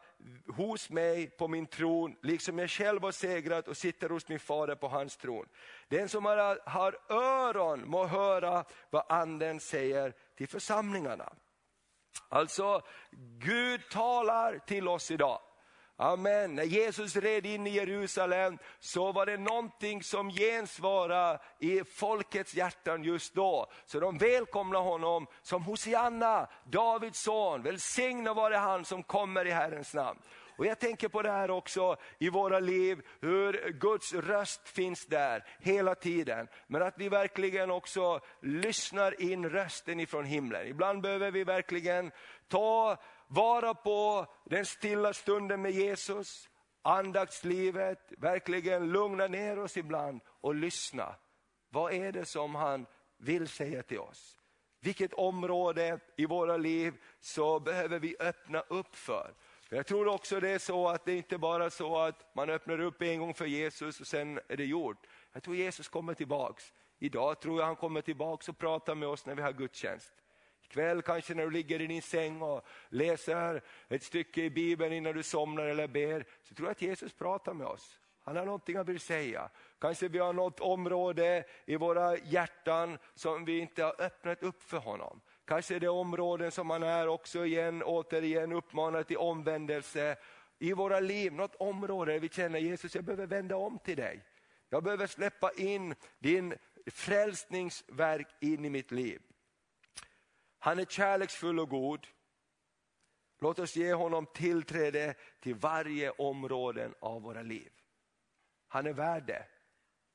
hos 0.55 0.89
mig 0.89 1.27
på 1.27 1.47
min 1.47 1.65
tron, 1.65 2.15
liksom 2.21 2.59
jag 2.59 2.69
själv 2.69 3.03
har 3.03 3.11
segrat 3.11 3.67
och 3.67 3.77
sitter 3.77 4.09
hos 4.09 4.27
min 4.27 4.39
fader 4.39 4.75
på 4.75 4.87
hans 4.87 5.17
tron. 5.17 5.47
Den 5.87 6.09
som 6.09 6.25
har, 6.25 6.69
har 6.69 6.97
öron 7.09 7.89
må 7.89 8.05
höra 8.05 8.65
vad 8.89 9.05
anden 9.09 9.59
säger 9.59 10.13
till 10.37 10.47
församlingarna. 10.47 11.33
Alltså, 12.29 12.81
Gud 13.39 13.81
talar 13.89 14.59
till 14.59 14.87
oss 14.87 15.11
idag. 15.11 15.39
Amen. 16.01 16.55
När 16.55 16.63
Jesus 16.63 17.15
red 17.15 17.45
in 17.45 17.67
i 17.67 17.69
Jerusalem 17.69 18.57
så 18.79 19.11
var 19.11 19.25
det 19.25 19.37
någonting 19.37 20.03
som 20.03 20.29
gensvarade 20.29 21.39
i 21.59 21.83
folkets 21.83 22.53
hjärtan 22.53 23.03
just 23.03 23.33
då. 23.33 23.71
Så 23.85 23.99
de 23.99 24.17
välkomnade 24.17 24.83
honom 24.83 25.27
som 25.41 25.63
Hosianna, 25.63 26.47
Davids 26.63 27.21
son. 27.21 27.63
Välsignad 27.63 28.35
vare 28.35 28.55
han 28.55 28.85
som 28.85 29.03
kommer 29.03 29.47
i 29.47 29.51
Herrens 29.51 29.93
namn. 29.93 30.19
Och 30.57 30.65
Jag 30.65 30.79
tänker 30.79 31.07
på 31.07 31.21
det 31.21 31.31
här 31.31 31.51
också 31.51 31.95
i 32.19 32.29
våra 32.29 32.59
liv, 32.59 33.01
hur 33.19 33.71
Guds 33.71 34.13
röst 34.13 34.69
finns 34.69 35.05
där 35.05 35.43
hela 35.59 35.95
tiden. 35.95 36.47
Men 36.67 36.81
att 36.81 36.97
vi 36.97 37.09
verkligen 37.09 37.71
också 37.71 38.19
lyssnar 38.41 39.21
in 39.21 39.49
rösten 39.49 39.99
ifrån 39.99 40.25
himlen. 40.25 40.67
Ibland 40.67 41.01
behöver 41.01 41.31
vi 41.31 41.43
verkligen 41.43 42.11
ta 42.47 42.97
vara 43.31 43.73
på 43.73 44.25
den 44.45 44.65
stilla 44.65 45.13
stunden 45.13 45.61
med 45.61 45.71
Jesus, 45.71 46.49
andaktslivet, 46.81 48.13
verkligen 48.17 48.91
lugna 48.91 49.27
ner 49.27 49.59
oss 49.59 49.77
ibland 49.77 50.21
och 50.27 50.55
lyssna. 50.55 51.15
Vad 51.69 51.93
är 51.93 52.11
det 52.11 52.25
som 52.25 52.55
han 52.55 52.85
vill 53.17 53.47
säga 53.47 53.83
till 53.83 53.99
oss? 53.99 54.37
Vilket 54.79 55.13
område 55.13 55.99
i 56.17 56.25
våra 56.25 56.57
liv 56.57 56.93
så 57.19 57.59
behöver 57.59 57.99
vi 57.99 58.15
öppna 58.19 58.59
upp 58.59 58.95
för? 58.95 59.33
Jag 59.69 59.85
tror 59.85 60.07
också 60.07 60.39
det 60.39 60.49
är 60.49 60.59
så 60.59 60.89
att 60.89 61.05
det 61.05 61.13
inte 61.13 61.37
bara 61.37 61.65
är 61.65 61.69
så 61.69 61.97
att 61.97 62.35
man 62.35 62.49
öppnar 62.49 62.79
upp 62.79 63.01
en 63.01 63.19
gång 63.19 63.33
för 63.33 63.45
Jesus 63.45 63.99
och 63.99 64.07
sen 64.07 64.39
är 64.47 64.57
det 64.57 64.65
gjort. 64.65 65.07
Jag 65.33 65.43
tror 65.43 65.55
Jesus 65.55 65.87
kommer 65.89 66.13
tillbaks. 66.13 66.73
Idag 66.99 67.39
tror 67.39 67.59
jag 67.59 67.65
han 67.65 67.75
kommer 67.75 68.01
tillbaks 68.01 68.49
och 68.49 68.57
pratar 68.57 68.95
med 68.95 69.09
oss 69.09 69.25
när 69.25 69.35
vi 69.35 69.41
har 69.41 69.51
gudstjänst. 69.51 70.13
Ikväll 70.71 71.01
kanske 71.01 71.33
när 71.33 71.43
du 71.43 71.51
ligger 71.51 71.81
i 71.81 71.87
din 71.87 72.01
säng 72.01 72.41
och 72.41 72.65
läser 72.89 73.61
ett 73.89 74.03
stycke 74.03 74.41
i 74.41 74.49
Bibeln 74.49 74.93
innan 74.93 75.13
du 75.13 75.23
somnar 75.23 75.63
eller 75.63 75.87
ber, 75.87 76.25
så 76.43 76.55
tror 76.55 76.67
jag 76.67 76.71
att 76.71 76.81
Jesus 76.81 77.13
pratar 77.13 77.53
med 77.53 77.67
oss. 77.67 77.99
Han 78.23 78.35
har 78.35 78.45
någonting 78.45 78.75
han 78.75 78.85
vill 78.85 78.99
säga. 78.99 79.49
Kanske 79.79 80.07
vi 80.07 80.19
har 80.19 80.33
något 80.33 80.59
område 80.59 81.43
i 81.65 81.75
våra 81.75 82.17
hjärtan 82.17 82.97
som 83.15 83.45
vi 83.45 83.59
inte 83.59 83.83
har 83.83 84.01
öppnat 84.01 84.43
upp 84.43 84.63
för 84.63 84.77
honom. 84.77 85.21
Kanske 85.45 85.79
det 85.79 85.85
är 85.85 85.89
områden 85.89 86.51
som 86.51 86.69
han 86.69 86.83
är 86.83 87.07
också 87.07 87.45
igen, 87.45 87.83
återigen 87.83 88.51
uppmanar 88.51 89.03
till 89.03 89.17
omvändelse 89.17 90.15
i 90.59 90.73
våra 90.73 90.99
liv. 90.99 91.33
Något 91.33 91.55
område 91.55 92.11
där 92.11 92.19
vi 92.19 92.29
känner 92.29 92.59
Jesus, 92.59 92.95
jag 92.95 93.03
behöver 93.03 93.27
vända 93.27 93.55
om 93.55 93.79
till 93.79 93.97
dig. 93.97 94.23
Jag 94.69 94.83
behöver 94.83 95.07
släppa 95.07 95.51
in 95.51 95.95
din 96.19 96.53
frälsningsverk 96.91 98.27
in 98.39 98.65
i 98.65 98.69
mitt 98.69 98.91
liv. 98.91 99.21
Han 100.63 100.79
är 100.79 100.85
kärleksfull 100.85 101.59
och 101.59 101.69
god. 101.69 102.07
Låt 103.39 103.59
oss 103.59 103.75
ge 103.75 103.93
honom 103.93 104.25
tillträde 104.25 105.15
till 105.39 105.55
varje 105.55 106.11
område 106.11 106.91
av 106.99 107.21
våra 107.21 107.41
liv. 107.41 107.71
Han 108.67 108.85
är 108.85 108.93
värd 108.93 109.23
det. 109.27 109.45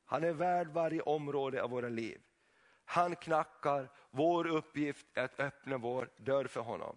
Han 0.05 0.25
är 0.25 0.33
värd 0.33 0.69
varje 0.69 1.01
område 1.01 1.63
av 1.63 1.71
våra 1.71 1.89
liv. 1.89 2.21
Han 2.85 3.17
knackar, 3.17 3.91
vår 4.11 4.47
uppgift 4.47 5.07
är 5.15 5.25
att 5.25 5.41
öppna 5.41 5.79
vår 5.79 6.11
dörr 6.17 6.47
för 6.47 6.61
honom. 6.61 6.97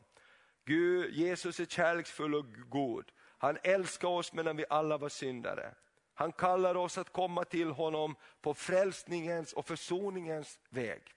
Gud, 0.65 1.13
Jesus 1.13 1.59
är 1.59 1.65
kärleksfull 1.65 2.35
och 2.35 2.45
god. 2.69 3.11
Han 3.37 3.57
älskar 3.63 4.07
oss 4.07 4.33
medan 4.33 4.57
vi 4.57 4.65
alla 4.69 4.97
var 4.97 5.09
syndare. 5.09 5.75
Han 6.13 6.31
kallar 6.31 6.75
oss 6.75 6.97
att 6.97 7.13
komma 7.13 7.43
till 7.43 7.71
honom 7.71 8.15
på 8.41 8.53
frälsningens 8.53 9.53
och 9.53 9.65
försoningens 9.65 10.59
väg. 10.69 11.15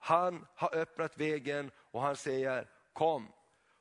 Han 0.00 0.46
har 0.54 0.74
öppnat 0.74 1.20
vägen 1.20 1.70
och 1.90 2.02
han 2.02 2.16
säger 2.16 2.70
kom. 2.92 3.32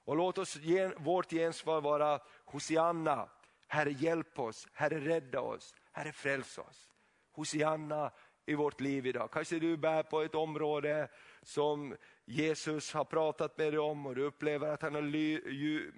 Och 0.05 0.15
låt 0.15 0.37
oss 0.37 0.55
gen, 0.55 0.93
vårt 0.97 1.29
gensvar 1.31 1.81
vara 1.81 2.19
Hosianna, 2.45 3.29
Herre 3.67 3.91
hjälp 3.91 4.39
oss, 4.39 4.67
Herre 4.73 4.99
rädda 4.99 5.41
oss, 5.41 5.75
Herre 5.91 6.11
fräls 6.11 6.57
oss. 6.57 6.89
Hosianna 7.31 8.11
i 8.45 8.55
vårt 8.55 8.81
liv 8.81 9.05
idag. 9.05 9.31
Kanske 9.31 9.59
du 9.59 9.77
bär 9.77 10.03
på 10.03 10.21
ett 10.21 10.35
område 10.35 11.07
som 11.41 11.95
Jesus 12.25 12.93
har 12.93 13.05
pratat 13.05 13.57
med 13.57 13.73
dig 13.73 13.79
om 13.79 14.05
och 14.05 14.15
du 14.15 14.23
upplever 14.23 14.67
att 14.67 14.81
han 14.81 14.95
har 14.95 15.01
ly, 15.01 15.41
ju, 15.45 15.91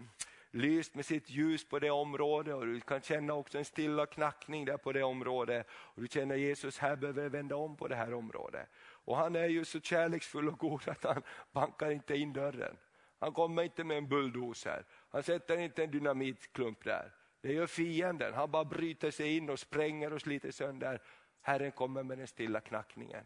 lyst 0.52 0.96
med 0.96 1.06
sitt 1.06 1.30
ljus 1.30 1.70
på 1.70 1.80
det 1.80 1.92
området 1.92 2.56
och 2.56 2.66
du 2.66 2.80
kan 2.80 3.02
känna 3.02 3.34
också 3.34 3.58
en 3.58 3.66
stilla 3.66 4.06
knackning 4.06 4.66
där 4.66 4.78
på 4.78 4.92
det 4.92 5.04
området. 5.04 5.68
Och 5.72 6.02
du 6.02 6.08
känner 6.08 6.36
Jesus, 6.36 6.78
här 6.78 6.96
behöver 6.96 7.24
jag 7.24 7.30
vända 7.30 7.56
om 7.56 7.78
på 7.78 7.88
det 7.88 7.96
här 7.96 8.14
området. 8.14 8.70
Och 9.12 9.18
han 9.18 9.36
är 9.36 9.48
ju 9.48 9.66
så 9.66 9.82
kärleksfull 9.82 10.48
och 10.48 10.60
god 10.60 10.88
att 10.88 11.04
han 11.04 11.24
bankar 11.52 11.92
inte 11.92 12.18
in 12.18 12.34
dörren. 12.34 12.78
Han 13.20 13.34
kommer 13.34 13.64
inte 13.64 13.84
med 13.84 13.98
en 13.98 14.10
bulldozer, 14.10 14.86
han 15.10 15.24
sätter 15.24 15.58
inte 15.58 15.84
en 15.84 15.92
dynamitklump 15.92 16.84
där. 16.84 17.16
Det 17.42 17.54
gör 17.54 17.68
fienden, 17.68 18.34
han 18.34 18.52
bara 18.52 18.66
bryter 18.66 19.12
sig 19.12 19.38
in 19.38 19.50
och 19.50 19.60
spränger 19.60 20.14
och 20.14 20.22
sliter 20.22 20.52
sönder. 20.52 21.02
Herren 21.42 21.72
kommer 21.72 22.04
med 22.04 22.18
den 22.18 22.28
stilla 22.28 22.62
knackningen. 22.62 23.26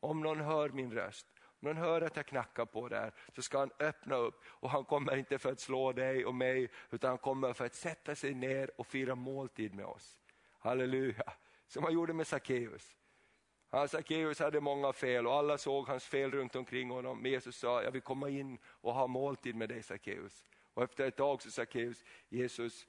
Om 0.00 0.20
någon 0.20 0.40
hör 0.40 0.68
min 0.68 0.92
röst, 0.92 1.26
om 1.40 1.68
någon 1.68 1.76
hör 1.76 2.02
att 2.02 2.16
jag 2.16 2.26
knackar 2.26 2.64
på 2.64 2.88
där, 2.88 3.12
så 3.34 3.42
ska 3.42 3.58
han 3.58 3.70
öppna 3.78 4.16
upp 4.16 4.42
och 4.46 4.70
han 4.70 4.84
kommer 4.84 5.16
inte 5.16 5.38
för 5.38 5.52
att 5.52 5.60
slå 5.60 5.92
dig 5.92 6.24
och 6.24 6.34
mig, 6.34 6.70
utan 6.90 7.08
han 7.08 7.18
kommer 7.18 7.52
för 7.52 7.66
att 7.66 7.74
sätta 7.74 8.14
sig 8.14 8.34
ner 8.34 8.70
och 8.80 8.86
fira 8.86 9.14
måltid 9.14 9.74
med 9.74 9.86
oss. 9.86 10.18
Halleluja, 10.58 11.32
som 11.66 11.84
han 11.84 11.92
gjorde 11.92 12.12
med 12.12 12.26
Sackeus. 12.26 12.96
Sackeus 13.70 14.38
hade 14.38 14.60
många 14.60 14.92
fel 14.92 15.26
och 15.26 15.34
alla 15.34 15.58
såg 15.58 15.88
hans 15.88 16.04
fel 16.04 16.30
runt 16.30 16.56
omkring 16.56 16.90
honom. 16.90 17.22
Men 17.22 17.30
Jesus 17.30 17.56
sa, 17.56 17.82
jag 17.82 17.90
vill 17.90 18.02
komma 18.02 18.28
in 18.28 18.58
och 18.64 18.94
ha 18.94 19.06
måltid 19.06 19.54
med 19.54 19.68
dig 19.68 19.82
Sackeus. 19.82 20.44
Och 20.74 20.82
efter 20.82 21.08
ett 21.08 21.16
tag 21.16 21.42
så 21.42 21.50
Sackeus, 21.50 22.04
Jesus, 22.28 22.86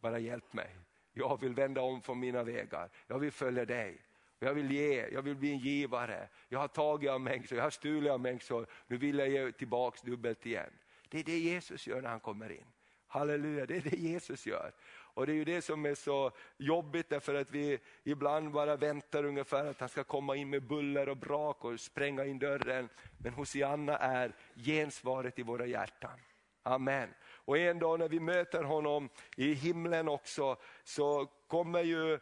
bara 0.00 0.18
hjälp 0.18 0.52
mig. 0.52 0.76
Jag 1.12 1.40
vill 1.40 1.54
vända 1.54 1.80
om 1.80 2.02
från 2.02 2.20
mina 2.20 2.42
vägar, 2.42 2.88
jag 3.06 3.18
vill 3.18 3.32
följa 3.32 3.64
dig. 3.64 4.02
Jag 4.42 4.54
vill 4.54 4.70
ge, 4.70 5.08
jag 5.12 5.22
vill 5.22 5.36
bli 5.36 5.50
en 5.50 5.58
givare. 5.58 6.28
Jag 6.48 6.58
har 6.58 6.68
tagit 6.68 7.10
av 7.10 7.20
människor, 7.20 7.58
jag 7.58 7.64
har 7.64 7.70
stulit 7.70 8.12
av 8.12 8.20
människor, 8.20 8.66
nu 8.86 8.96
vill 8.96 9.18
jag 9.18 9.28
ge 9.28 9.52
tillbaks 9.52 10.02
dubbelt 10.02 10.46
igen. 10.46 10.70
Det 11.08 11.18
är 11.18 11.24
det 11.24 11.38
Jesus 11.38 11.86
gör 11.86 12.02
när 12.02 12.08
han 12.08 12.20
kommer 12.20 12.52
in. 12.52 12.64
Halleluja, 13.06 13.66
det 13.66 13.76
är 13.76 13.80
det 13.80 13.96
Jesus 13.96 14.46
gör. 14.46 14.72
Och 15.20 15.26
det 15.26 15.32
är 15.32 15.36
ju 15.36 15.44
det 15.44 15.62
som 15.62 15.86
är 15.86 15.94
så 15.94 16.30
jobbigt 16.58 17.08
därför 17.08 17.34
att 17.34 17.50
vi 17.50 17.78
ibland 18.04 18.50
bara 18.50 18.76
väntar 18.76 19.24
ungefär 19.24 19.64
att 19.64 19.80
han 19.80 19.88
ska 19.88 20.04
komma 20.04 20.36
in 20.36 20.50
med 20.50 20.62
buller 20.62 21.08
och 21.08 21.16
brak 21.16 21.64
och 21.64 21.80
spränga 21.80 22.24
in 22.24 22.38
dörren. 22.38 22.88
Men 23.18 23.34
Hosianna 23.34 23.98
är 23.98 24.32
gensvaret 24.56 25.38
i 25.38 25.42
våra 25.42 25.66
hjärtan. 25.66 26.20
Amen. 26.62 27.08
Och 27.22 27.58
en 27.58 27.78
dag 27.78 27.98
när 27.98 28.08
vi 28.08 28.20
möter 28.20 28.62
honom 28.62 29.08
i 29.36 29.52
himlen 29.54 30.08
också 30.08 30.56
så 30.84 31.26
kommer 31.46 31.82
ju, 31.82 32.18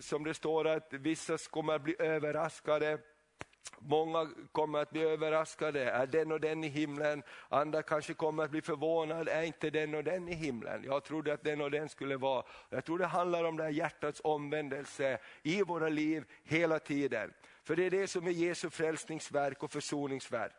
som 0.00 0.24
det 0.24 0.34
står 0.34 0.66
att 0.66 0.92
vissa 0.92 1.38
kommer 1.50 1.72
att 1.72 1.82
bli 1.82 1.96
överraskade 1.98 2.98
Många 3.78 4.28
kommer 4.52 4.78
att 4.78 4.90
bli 4.90 5.02
överraskade, 5.02 5.90
är 5.90 6.06
den 6.06 6.32
och 6.32 6.40
den 6.40 6.64
i 6.64 6.68
himlen? 6.68 7.22
Andra 7.48 7.82
kanske 7.82 8.14
kommer 8.14 8.44
att 8.44 8.50
bli 8.50 8.62
förvånade, 8.62 9.32
är 9.32 9.42
inte 9.42 9.70
den 9.70 9.94
och 9.94 10.04
den 10.04 10.28
i 10.28 10.34
himlen? 10.34 10.84
Jag 10.84 11.04
trodde 11.04 11.32
att 11.32 11.44
den 11.44 11.60
och 11.60 11.70
den 11.70 11.88
skulle 11.88 12.16
vara. 12.16 12.44
Jag 12.70 12.84
tror 12.84 12.98
det 12.98 13.06
handlar 13.06 13.44
om 13.44 13.56
det 13.56 13.62
här 13.62 13.70
hjärtats 13.70 14.20
omvändelse 14.24 15.18
i 15.42 15.62
våra 15.62 15.88
liv 15.88 16.24
hela 16.44 16.78
tiden. 16.78 17.32
För 17.62 17.76
det 17.76 17.84
är 17.84 17.90
det 17.90 18.06
som 18.06 18.26
är 18.26 18.30
Jesu 18.30 18.70
frälsningsverk 18.70 19.62
och 19.62 19.70
försoningsverk. 19.70 20.52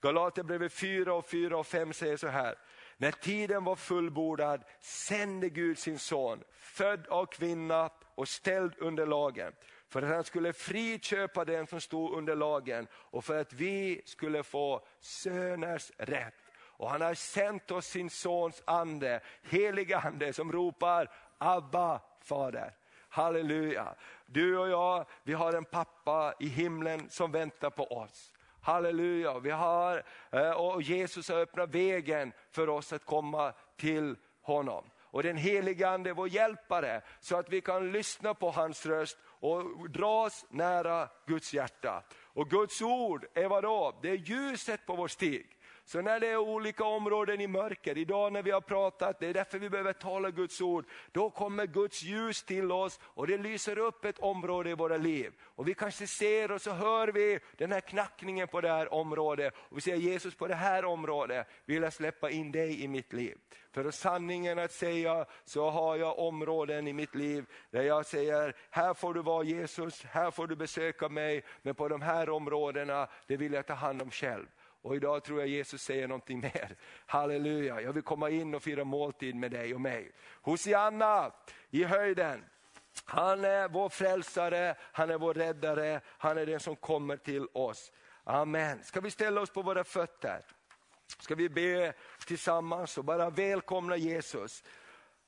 Galaterbrevet 0.00 0.72
4 0.72 1.14
och 1.14 1.26
4 1.28 1.58
och 1.58 1.66
5 1.66 1.92
säger 1.92 2.16
så 2.16 2.28
här. 2.28 2.54
När 2.96 3.12
tiden 3.12 3.64
var 3.64 3.76
fullbordad 3.76 4.64
sände 4.80 5.48
Gud 5.48 5.78
sin 5.78 5.98
son, 5.98 6.44
född 6.58 7.06
av 7.08 7.26
kvinna 7.26 7.90
och 8.14 8.28
ställd 8.28 8.74
under 8.78 9.06
lagen 9.06 9.52
för 9.96 10.02
att 10.02 10.14
han 10.14 10.24
skulle 10.24 10.52
friköpa 10.52 11.44
den 11.44 11.66
som 11.66 11.80
stod 11.80 12.14
under 12.14 12.36
lagen 12.36 12.86
och 12.92 13.24
för 13.24 13.40
att 13.40 13.52
vi 13.52 14.02
skulle 14.04 14.42
få 14.42 14.86
söners 15.00 15.92
rätt. 15.96 16.34
Och 16.58 16.90
han 16.90 17.00
har 17.00 17.14
sänt 17.14 17.70
oss 17.70 17.86
sin 17.86 18.10
sons 18.10 18.62
ande, 18.64 19.20
helig 19.42 19.92
ande 19.92 20.32
som 20.32 20.52
ropar 20.52 21.10
Abba 21.38 22.00
fader. 22.22 22.76
Halleluja. 23.08 23.94
Du 24.26 24.58
och 24.58 24.68
jag, 24.68 25.06
vi 25.22 25.32
har 25.32 25.52
en 25.52 25.64
pappa 25.64 26.34
i 26.40 26.48
himlen 26.48 27.10
som 27.10 27.32
väntar 27.32 27.70
på 27.70 27.84
oss. 27.84 28.32
Halleluja, 28.60 29.38
vi 29.38 29.50
har, 29.50 30.02
eh, 30.30 30.50
och 30.50 30.82
Jesus 30.82 31.28
har 31.28 31.36
öppnat 31.36 31.70
vägen 31.70 32.32
för 32.50 32.68
oss 32.68 32.92
att 32.92 33.04
komma 33.04 33.52
till 33.76 34.16
honom. 34.42 34.90
Och 35.16 35.22
den 35.22 35.36
helige 35.36 35.88
Ande 35.88 36.10
är 36.10 36.14
vår 36.14 36.28
hjälpare 36.28 37.02
så 37.20 37.36
att 37.36 37.48
vi 37.48 37.60
kan 37.60 37.92
lyssna 37.92 38.34
på 38.34 38.50
hans 38.50 38.86
röst 38.86 39.18
och 39.40 39.90
dras 39.90 40.46
nära 40.50 41.08
Guds 41.26 41.54
hjärta. 41.54 42.02
Och 42.22 42.50
Guds 42.50 42.82
ord 42.82 43.26
är 43.34 43.48
vadå? 43.48 43.98
Det 44.02 44.10
är 44.10 44.16
ljuset 44.16 44.86
på 44.86 44.96
vår 44.96 45.08
stig. 45.08 45.55
Så 45.86 46.00
när 46.00 46.20
det 46.20 46.26
är 46.26 46.36
olika 46.36 46.84
områden 46.84 47.40
i 47.40 47.46
mörker, 47.46 47.98
idag 47.98 48.32
när 48.32 48.42
vi 48.42 48.50
har 48.50 48.60
pratat, 48.60 49.20
det 49.20 49.26
är 49.26 49.34
därför 49.34 49.58
vi 49.58 49.70
behöver 49.70 49.92
tala 49.92 50.30
Guds 50.30 50.60
ord, 50.60 50.84
då 51.12 51.30
kommer 51.30 51.66
Guds 51.66 52.02
ljus 52.02 52.42
till 52.42 52.72
oss 52.72 53.00
och 53.02 53.26
det 53.26 53.38
lyser 53.38 53.78
upp 53.78 54.04
ett 54.04 54.18
område 54.18 54.70
i 54.70 54.74
våra 54.74 54.96
liv. 54.96 55.32
Och 55.42 55.68
vi 55.68 55.74
kanske 55.74 56.06
ser 56.06 56.50
och 56.50 56.62
så 56.62 56.70
hör 56.70 57.08
vi 57.08 57.38
den 57.56 57.72
här 57.72 57.80
knackningen 57.80 58.48
på 58.48 58.60
det 58.60 58.68
här 58.68 58.94
området. 58.94 59.54
Och 59.58 59.76
vi 59.76 59.80
säger 59.80 59.96
Jesus 59.96 60.34
på 60.34 60.46
det 60.46 60.54
här 60.54 60.84
området 60.84 61.46
vill 61.64 61.82
jag 61.82 61.92
släppa 61.92 62.30
in 62.30 62.52
dig 62.52 62.82
i 62.82 62.88
mitt 62.88 63.12
liv. 63.12 63.38
För 63.72 63.90
sanningen 63.90 64.58
att 64.58 64.72
säga 64.72 65.26
så 65.44 65.70
har 65.70 65.96
jag 65.96 66.18
områden 66.18 66.88
i 66.88 66.92
mitt 66.92 67.14
liv 67.14 67.46
där 67.70 67.82
jag 67.82 68.06
säger, 68.06 68.56
här 68.70 68.94
får 68.94 69.14
du 69.14 69.22
vara 69.22 69.44
Jesus, 69.44 70.04
här 70.04 70.30
får 70.30 70.46
du 70.46 70.56
besöka 70.56 71.08
mig, 71.08 71.44
men 71.62 71.74
på 71.74 71.88
de 71.88 72.02
här 72.02 72.30
områdena, 72.30 73.08
det 73.26 73.36
vill 73.36 73.52
jag 73.52 73.66
ta 73.66 73.74
hand 73.74 74.02
om 74.02 74.10
själv. 74.10 74.46
Och 74.86 74.96
idag 74.96 75.24
tror 75.24 75.38
jag 75.40 75.48
Jesus 75.48 75.82
säger 75.82 76.08
någonting 76.08 76.40
mer. 76.40 76.76
Halleluja, 77.06 77.80
jag 77.80 77.92
vill 77.92 78.02
komma 78.02 78.30
in 78.30 78.54
och 78.54 78.62
fira 78.62 78.84
måltid 78.84 79.36
med 79.36 79.50
dig 79.50 79.74
och 79.74 79.80
mig. 79.80 80.12
Hosianna 80.42 81.32
i 81.70 81.84
höjden. 81.84 82.44
Han 83.04 83.44
är 83.44 83.68
vår 83.68 83.88
frälsare, 83.88 84.74
han 84.80 85.10
är 85.10 85.18
vår 85.18 85.34
räddare, 85.34 86.00
han 86.06 86.38
är 86.38 86.46
den 86.46 86.60
som 86.60 86.76
kommer 86.76 87.16
till 87.16 87.46
oss. 87.52 87.92
Amen. 88.24 88.84
Ska 88.84 89.00
vi 89.00 89.10
ställa 89.10 89.40
oss 89.40 89.50
på 89.50 89.62
våra 89.62 89.84
fötter? 89.84 90.40
Ska 91.20 91.34
vi 91.34 91.48
be 91.48 91.92
tillsammans 92.26 92.98
och 92.98 93.04
bara 93.04 93.30
välkomna 93.30 93.96
Jesus. 93.96 94.64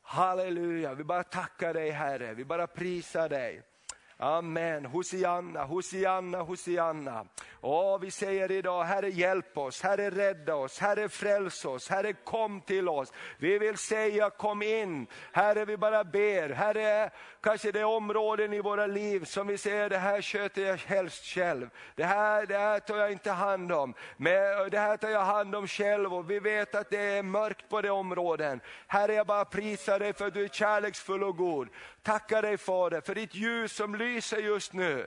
Halleluja, 0.02 0.94
vi 0.94 1.04
bara 1.04 1.24
tackar 1.24 1.74
dig 1.74 1.90
Herre, 1.90 2.34
vi 2.34 2.44
bara 2.44 2.66
prisar 2.66 3.28
dig. 3.28 3.62
Amen. 4.20 4.84
Hosianna, 4.84 5.64
Hosianna, 5.64 6.42
Hosianna. 6.42 7.26
Åh, 7.60 7.98
vi 8.00 8.10
säger 8.10 8.52
idag, 8.52 8.84
Herre 8.84 9.08
hjälp 9.08 9.58
oss, 9.58 9.82
Herre 9.82 10.10
rädda 10.10 10.54
oss, 10.54 10.78
Herre 10.78 11.08
fräls 11.08 11.64
oss, 11.64 11.88
Herre 11.88 12.12
kom 12.12 12.60
till 12.60 12.88
oss. 12.88 13.12
Vi 13.38 13.58
vill 13.58 13.76
säga 13.76 14.30
kom 14.30 14.62
in. 14.62 15.06
Herre 15.32 15.64
vi 15.64 15.76
bara 15.76 16.04
ber, 16.04 16.50
Herre 16.50 17.10
kanske 17.40 17.72
det 17.72 17.80
är 17.80 17.84
områden 17.84 18.52
i 18.52 18.60
våra 18.60 18.86
liv 18.86 19.24
som 19.24 19.46
vi 19.46 19.58
säger 19.58 19.90
det 19.90 19.98
här 19.98 20.22
sköter 20.22 20.62
jag 20.62 20.76
helst 20.76 21.24
själv. 21.24 21.70
Det 21.94 22.04
här, 22.04 22.46
det 22.46 22.58
här 22.58 22.80
tar 22.80 22.96
jag 22.96 23.12
inte 23.12 23.30
hand 23.30 23.72
om, 23.72 23.94
men 24.16 24.60
eh, 24.60 24.66
det 24.70 24.78
här 24.78 24.96
tar 24.96 25.10
jag 25.10 25.24
hand 25.24 25.54
om 25.54 25.66
själv 25.66 26.14
och 26.14 26.30
vi 26.30 26.38
vet 26.38 26.74
att 26.74 26.90
det 26.90 27.00
är 27.00 27.22
mörkt 27.22 27.68
på 27.68 27.82
de 27.82 27.90
områden. 27.90 28.60
Herre 28.86 29.14
jag 29.14 29.26
bara 29.26 29.44
prisar 29.44 29.98
dig 29.98 30.12
för 30.12 30.26
att 30.26 30.34
du 30.34 30.44
är 30.44 30.48
kärleksfull 30.48 31.24
och 31.24 31.36
god. 31.36 31.68
Tackar 32.02 32.42
dig 32.42 32.58
Fader 32.58 33.00
för 33.00 33.14
ditt 33.14 33.34
ljus 33.34 33.72
som 33.72 33.94
lyser 33.94 34.07
just 34.16 34.74
nu. 34.74 35.04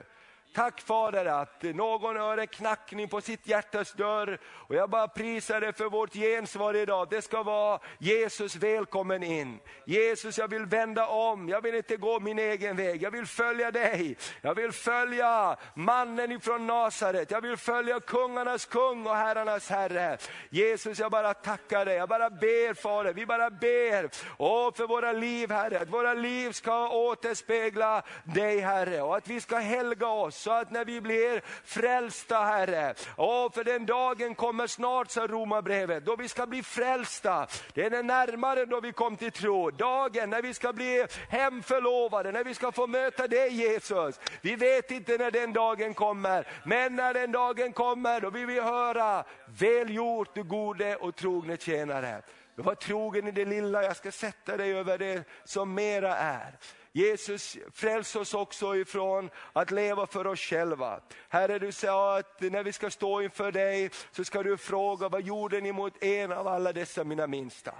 Tack 0.54 0.80
Fader 0.80 1.24
att 1.24 1.62
någon 1.62 2.16
hör 2.16 2.38
en 2.38 2.46
knackning 2.46 3.08
på 3.08 3.20
sitt 3.20 3.46
hjärtas 3.46 3.92
dörr. 3.92 4.38
Och 4.44 4.74
jag 4.74 4.90
bara 4.90 5.08
prisar 5.08 5.60
dig 5.60 5.72
för 5.72 5.84
vårt 5.84 6.12
gensvar 6.12 6.74
idag. 6.74 7.08
Det 7.10 7.22
ska 7.22 7.42
vara 7.42 7.80
Jesus 7.98 8.56
välkommen 8.56 9.22
in. 9.22 9.60
Jesus 9.86 10.38
jag 10.38 10.48
vill 10.48 10.66
vända 10.66 11.06
om, 11.06 11.48
jag 11.48 11.62
vill 11.62 11.74
inte 11.74 11.96
gå 11.96 12.20
min 12.20 12.38
egen 12.38 12.76
väg. 12.76 13.02
Jag 13.02 13.10
vill 13.10 13.26
följa 13.26 13.70
dig. 13.70 14.16
Jag 14.40 14.54
vill 14.54 14.72
följa 14.72 15.56
mannen 15.74 16.32
ifrån 16.32 16.66
Nasaret. 16.66 17.30
Jag 17.30 17.40
vill 17.40 17.56
följa 17.56 18.00
kungarnas 18.00 18.66
kung 18.66 19.06
och 19.06 19.16
herrarnas 19.16 19.68
herre. 19.70 20.18
Jesus 20.50 20.98
jag 20.98 21.10
bara 21.10 21.34
tackar 21.34 21.84
dig, 21.84 21.96
jag 21.96 22.08
bara 22.08 22.30
ber 22.30 22.74
Fader, 22.74 23.12
vi 23.12 23.26
bara 23.26 23.50
ber. 23.50 24.10
Åh, 24.38 24.72
för 24.74 24.86
våra 24.86 25.12
liv 25.12 25.50
Herre, 25.50 25.80
att 25.80 25.88
våra 25.88 26.14
liv 26.14 26.52
ska 26.52 26.88
återspegla 26.88 28.02
dig 28.24 28.60
Herre. 28.60 29.02
Och 29.02 29.16
att 29.16 29.28
vi 29.28 29.40
ska 29.40 29.56
helga 29.56 30.08
oss 30.08 30.41
så 30.42 30.50
att 30.50 30.70
när 30.70 30.84
vi 30.84 31.00
blir 31.00 31.42
frälsta 31.64 32.38
Herre, 32.38 32.94
åh 33.16 33.52
för 33.52 33.64
den 33.64 33.86
dagen 33.86 34.34
kommer 34.34 34.66
snart 34.66 35.10
sa 35.10 35.26
Romarbrevet, 35.26 36.04
då 36.04 36.16
vi 36.16 36.28
ska 36.28 36.46
bli 36.46 36.62
frälsta. 36.62 37.46
Det 37.74 37.84
är 37.84 37.90
den 37.90 38.06
närmare 38.06 38.64
då 38.64 38.80
vi 38.80 38.92
kom 38.92 39.16
till 39.16 39.32
tro, 39.32 39.70
dagen 39.70 40.30
när 40.30 40.42
vi 40.42 40.54
ska 40.54 40.72
bli 40.72 41.06
hemförlovade, 41.28 42.32
när 42.32 42.44
vi 42.44 42.54
ska 42.54 42.72
få 42.72 42.86
möta 42.86 43.28
dig 43.28 43.54
Jesus. 43.54 44.20
Vi 44.40 44.56
vet 44.56 44.90
inte 44.90 45.18
när 45.18 45.30
den 45.30 45.52
dagen 45.52 45.94
kommer, 45.94 46.46
men 46.64 46.96
när 46.96 47.14
den 47.14 47.32
dagen 47.32 47.72
kommer 47.72 48.20
då 48.20 48.30
vill 48.30 48.46
vi 48.46 48.60
höra, 48.60 49.24
väl 49.46 49.94
gjort 49.94 50.34
du 50.34 50.42
gode 50.42 50.96
och 50.96 51.16
trogne 51.16 51.56
tjänare. 51.56 52.22
Du 52.56 52.62
var 52.62 52.74
trogen 52.74 53.28
i 53.28 53.30
det 53.30 53.44
lilla, 53.44 53.82
jag 53.82 53.96
ska 53.96 54.10
sätta 54.10 54.56
dig 54.56 54.72
över 54.72 54.98
det 54.98 55.24
som 55.44 55.74
mera 55.74 56.16
är. 56.16 56.58
Jesus 56.92 57.56
fräls 57.72 58.16
oss 58.16 58.34
också 58.34 58.76
ifrån 58.76 59.30
att 59.52 59.70
leva 59.70 60.06
för 60.06 60.26
oss 60.26 60.40
själva. 60.40 61.00
Herre 61.28 61.58
du 61.58 61.72
sa 61.72 62.18
att 62.18 62.40
när 62.40 62.62
vi 62.62 62.72
ska 62.72 62.90
stå 62.90 63.22
inför 63.22 63.52
dig 63.52 63.90
så 64.10 64.24
ska 64.24 64.42
du 64.42 64.56
fråga 64.56 65.08
vad 65.08 65.22
gjorde 65.22 65.60
ni 65.60 65.72
mot 65.72 66.02
en 66.02 66.32
av 66.32 66.48
alla 66.48 66.72
dessa 66.72 67.04
mina 67.04 67.26
minsta? 67.26 67.74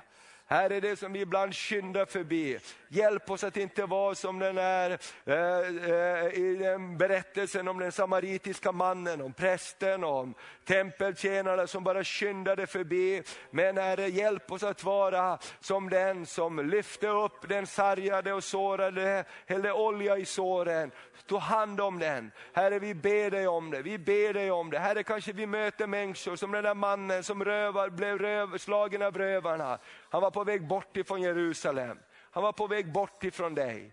Här 0.53 0.73
är 0.73 0.81
det 0.81 0.99
som 0.99 1.13
vi 1.13 1.21
ibland 1.21 1.55
skyndar 1.55 2.07
förbi. 2.07 2.59
Hjälp 2.89 3.31
oss 3.31 3.45
att 3.45 3.57
inte 3.57 3.87
vara 3.87 4.15
som 4.15 4.39
den 4.39 4.59
är 4.59 4.91
eh, 5.25 5.37
eh, 5.37 6.35
i 6.35 6.57
den 6.61 6.99
berättelsen 6.99 7.69
om 7.69 7.79
den 7.79 7.93
samaritiska 7.93 8.73
mannen, 8.73 9.21
om 9.21 9.33
prästen, 9.33 10.05
om 10.05 10.35
tempeltjänarna 10.65 11.67
som 11.67 11.85
bara 11.85 12.05
skyndade 12.05 12.67
förbi. 12.67 13.23
Men 13.51 13.79
Herre, 13.79 14.09
hjälp 14.09 14.53
oss 14.53 14.63
att 14.63 14.85
vara 14.85 15.39
som 15.61 15.91
den 15.91 16.27
som 16.27 16.71
lyfte 16.71 17.09
upp 17.09 17.49
den 17.49 17.67
sargade 17.67 18.33
och 18.33 18.45
sårade, 18.45 19.25
hällde 19.47 19.73
olja 19.73 20.19
i 20.19 20.25
såren, 20.25 20.91
tog 21.27 21.41
hand 21.41 21.81
om 21.81 21.99
den. 21.99 22.33
Herre, 22.53 22.79
vi 22.79 22.95
ber 22.95 23.31
dig 23.31 23.49
om 23.49 23.71
det, 23.71 23.83
vi 23.83 23.99
ber 23.99 24.33
dig 24.33 24.51
om 24.51 24.71
det. 24.71 24.79
Herre, 24.79 25.03
kanske 25.03 25.33
vi 25.33 25.47
möter 25.47 25.87
människor 25.87 26.37
som 26.37 26.53
den 26.53 26.65
där 26.65 26.75
mannen 26.75 27.23
som 27.23 27.45
rövar, 27.45 27.91
blev 27.91 28.19
röv, 28.19 28.59
slagen 28.59 29.03
av 29.03 29.19
rövarna. 29.19 29.79
Han 30.13 30.23
var 30.23 30.31
på 30.31 30.45
väg 30.45 30.67
bort 30.67 30.97
ifrån 30.97 31.23
Jerusalem. 31.23 31.99
Han 32.31 32.43
var 32.43 32.53
på 32.53 32.67
väg 32.67 32.93
bort 32.93 33.25
ifrån 33.25 33.55
dig. 33.55 33.93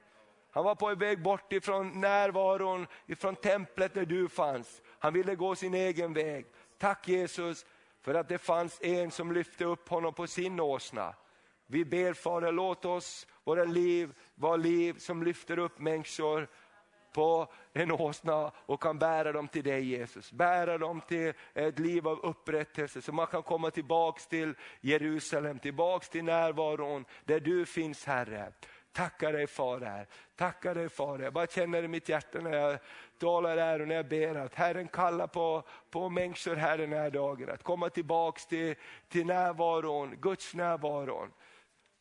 Han 0.51 0.63
var 0.63 0.75
på 0.75 0.95
väg 0.95 1.23
bort 1.23 1.53
ifrån 1.53 2.01
närvaron, 2.01 2.87
ifrån 3.07 3.35
templet 3.35 3.93
där 3.93 4.05
du 4.05 4.29
fanns. 4.29 4.81
Han 4.99 5.13
ville 5.13 5.35
gå 5.35 5.55
sin 5.55 5.73
egen 5.73 6.13
väg. 6.13 6.45
Tack 6.77 7.07
Jesus 7.07 7.65
för 8.01 8.13
att 8.13 8.27
det 8.27 8.37
fanns 8.37 8.81
en 8.81 9.11
som 9.11 9.31
lyfte 9.31 9.65
upp 9.65 9.89
honom 9.89 10.13
på 10.13 10.27
sin 10.27 10.59
åsna. 10.59 11.13
Vi 11.67 11.85
ber 11.85 12.13
Fader, 12.13 12.51
låt 12.51 12.85
oss, 12.85 13.27
våra 13.43 13.63
liv, 13.63 14.13
vara 14.35 14.55
liv 14.55 14.97
som 14.97 15.23
lyfter 15.23 15.59
upp 15.59 15.79
människor 15.79 16.47
på 17.19 17.47
en 17.73 17.91
åsna 17.91 18.51
och 18.65 18.81
kan 18.81 18.99
bära 18.99 19.31
dem 19.31 19.47
till 19.47 19.63
dig 19.63 19.83
Jesus. 19.83 20.31
Bära 20.31 20.77
dem 20.77 21.01
till 21.07 21.33
ett 21.53 21.79
liv 21.79 22.07
av 22.07 22.19
upprättelse 22.19 23.01
så 23.01 23.11
man 23.11 23.27
kan 23.27 23.43
komma 23.43 23.71
tillbaks 23.71 24.27
till 24.27 24.53
Jerusalem, 24.81 25.59
tillbaks 25.59 26.09
till 26.09 26.23
närvaron 26.23 27.05
där 27.25 27.39
du 27.39 27.65
finns 27.65 28.05
Herre. 28.05 28.51
Tackar 28.91 29.33
dig 29.33 29.47
Fader, 29.47 30.07
tackar 30.35 30.75
dig 30.75 30.89
Fader. 30.89 31.23
Jag 31.23 31.33
bara 31.33 31.47
känner 31.47 31.83
i 31.83 31.87
mitt 31.87 32.09
hjärta 32.09 32.39
när 32.39 32.53
jag 32.53 32.79
talar 33.19 33.57
här 33.57 33.81
och 33.81 33.87
när 33.87 33.95
jag 33.95 34.07
ber 34.07 34.35
att 34.35 34.55
Herren 34.55 34.87
kallar 34.87 35.27
på, 35.27 35.63
på 35.89 36.09
människor 36.09 36.55
här 36.55 36.77
den 36.77 36.93
här 36.93 37.09
dagen 37.09 37.49
att 37.49 37.63
komma 37.63 37.89
tillbaks 37.89 38.45
till, 38.45 38.75
till 39.09 39.25
närvaron, 39.25 40.15
Guds 40.21 40.53
närvaron. 40.53 41.31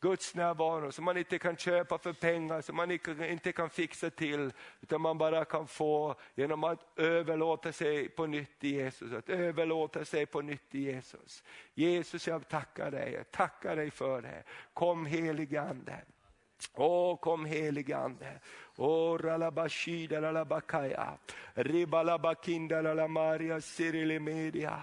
Guds 0.01 0.35
närvaro 0.35 0.93
som 0.93 1.05
man 1.05 1.17
inte 1.17 1.39
kan 1.39 1.57
köpa 1.57 1.99
för 1.99 2.13
pengar, 2.13 2.61
som 2.61 2.77
man 2.77 2.91
inte 3.31 3.53
kan 3.53 3.71
fixa 3.71 4.11
till, 4.11 4.53
utan 4.81 5.01
man 5.01 5.19
bara 5.19 5.45
kan 5.45 5.67
få 5.67 6.15
genom 6.35 6.65
att 6.65 6.81
överlåta 6.97 7.73
sig 7.73 8.09
på 8.09 8.27
nytt 8.27 8.65
i 8.65 8.69
Jesus. 8.69 9.13
Att 9.13 9.29
överlåta 9.29 10.05
sig 10.05 10.27
på 10.27 10.41
nytt 10.41 10.75
i 10.75 10.81
Jesus. 10.81 11.43
Jesus, 11.75 12.27
jag 12.29 12.49
tackar 12.49 12.91
dig, 12.91 13.13
jag 13.13 13.31
tackar 13.31 13.77
dig 13.77 13.91
för 13.91 14.23
det. 14.23 14.43
Kom 14.73 15.07
helige 15.07 15.61
Ande. 15.61 16.01
Åh, 16.75 17.17
kom 17.17 17.45
helige 17.45 17.97
Ande. 17.97 18.41
Åh, 18.77 19.19
ralabashida 19.19 20.23
ralabakaya. 20.23 21.19
Ribalabakinda 21.55 22.83
ralamaria 22.83 23.61
sirilimedia. 23.61 24.83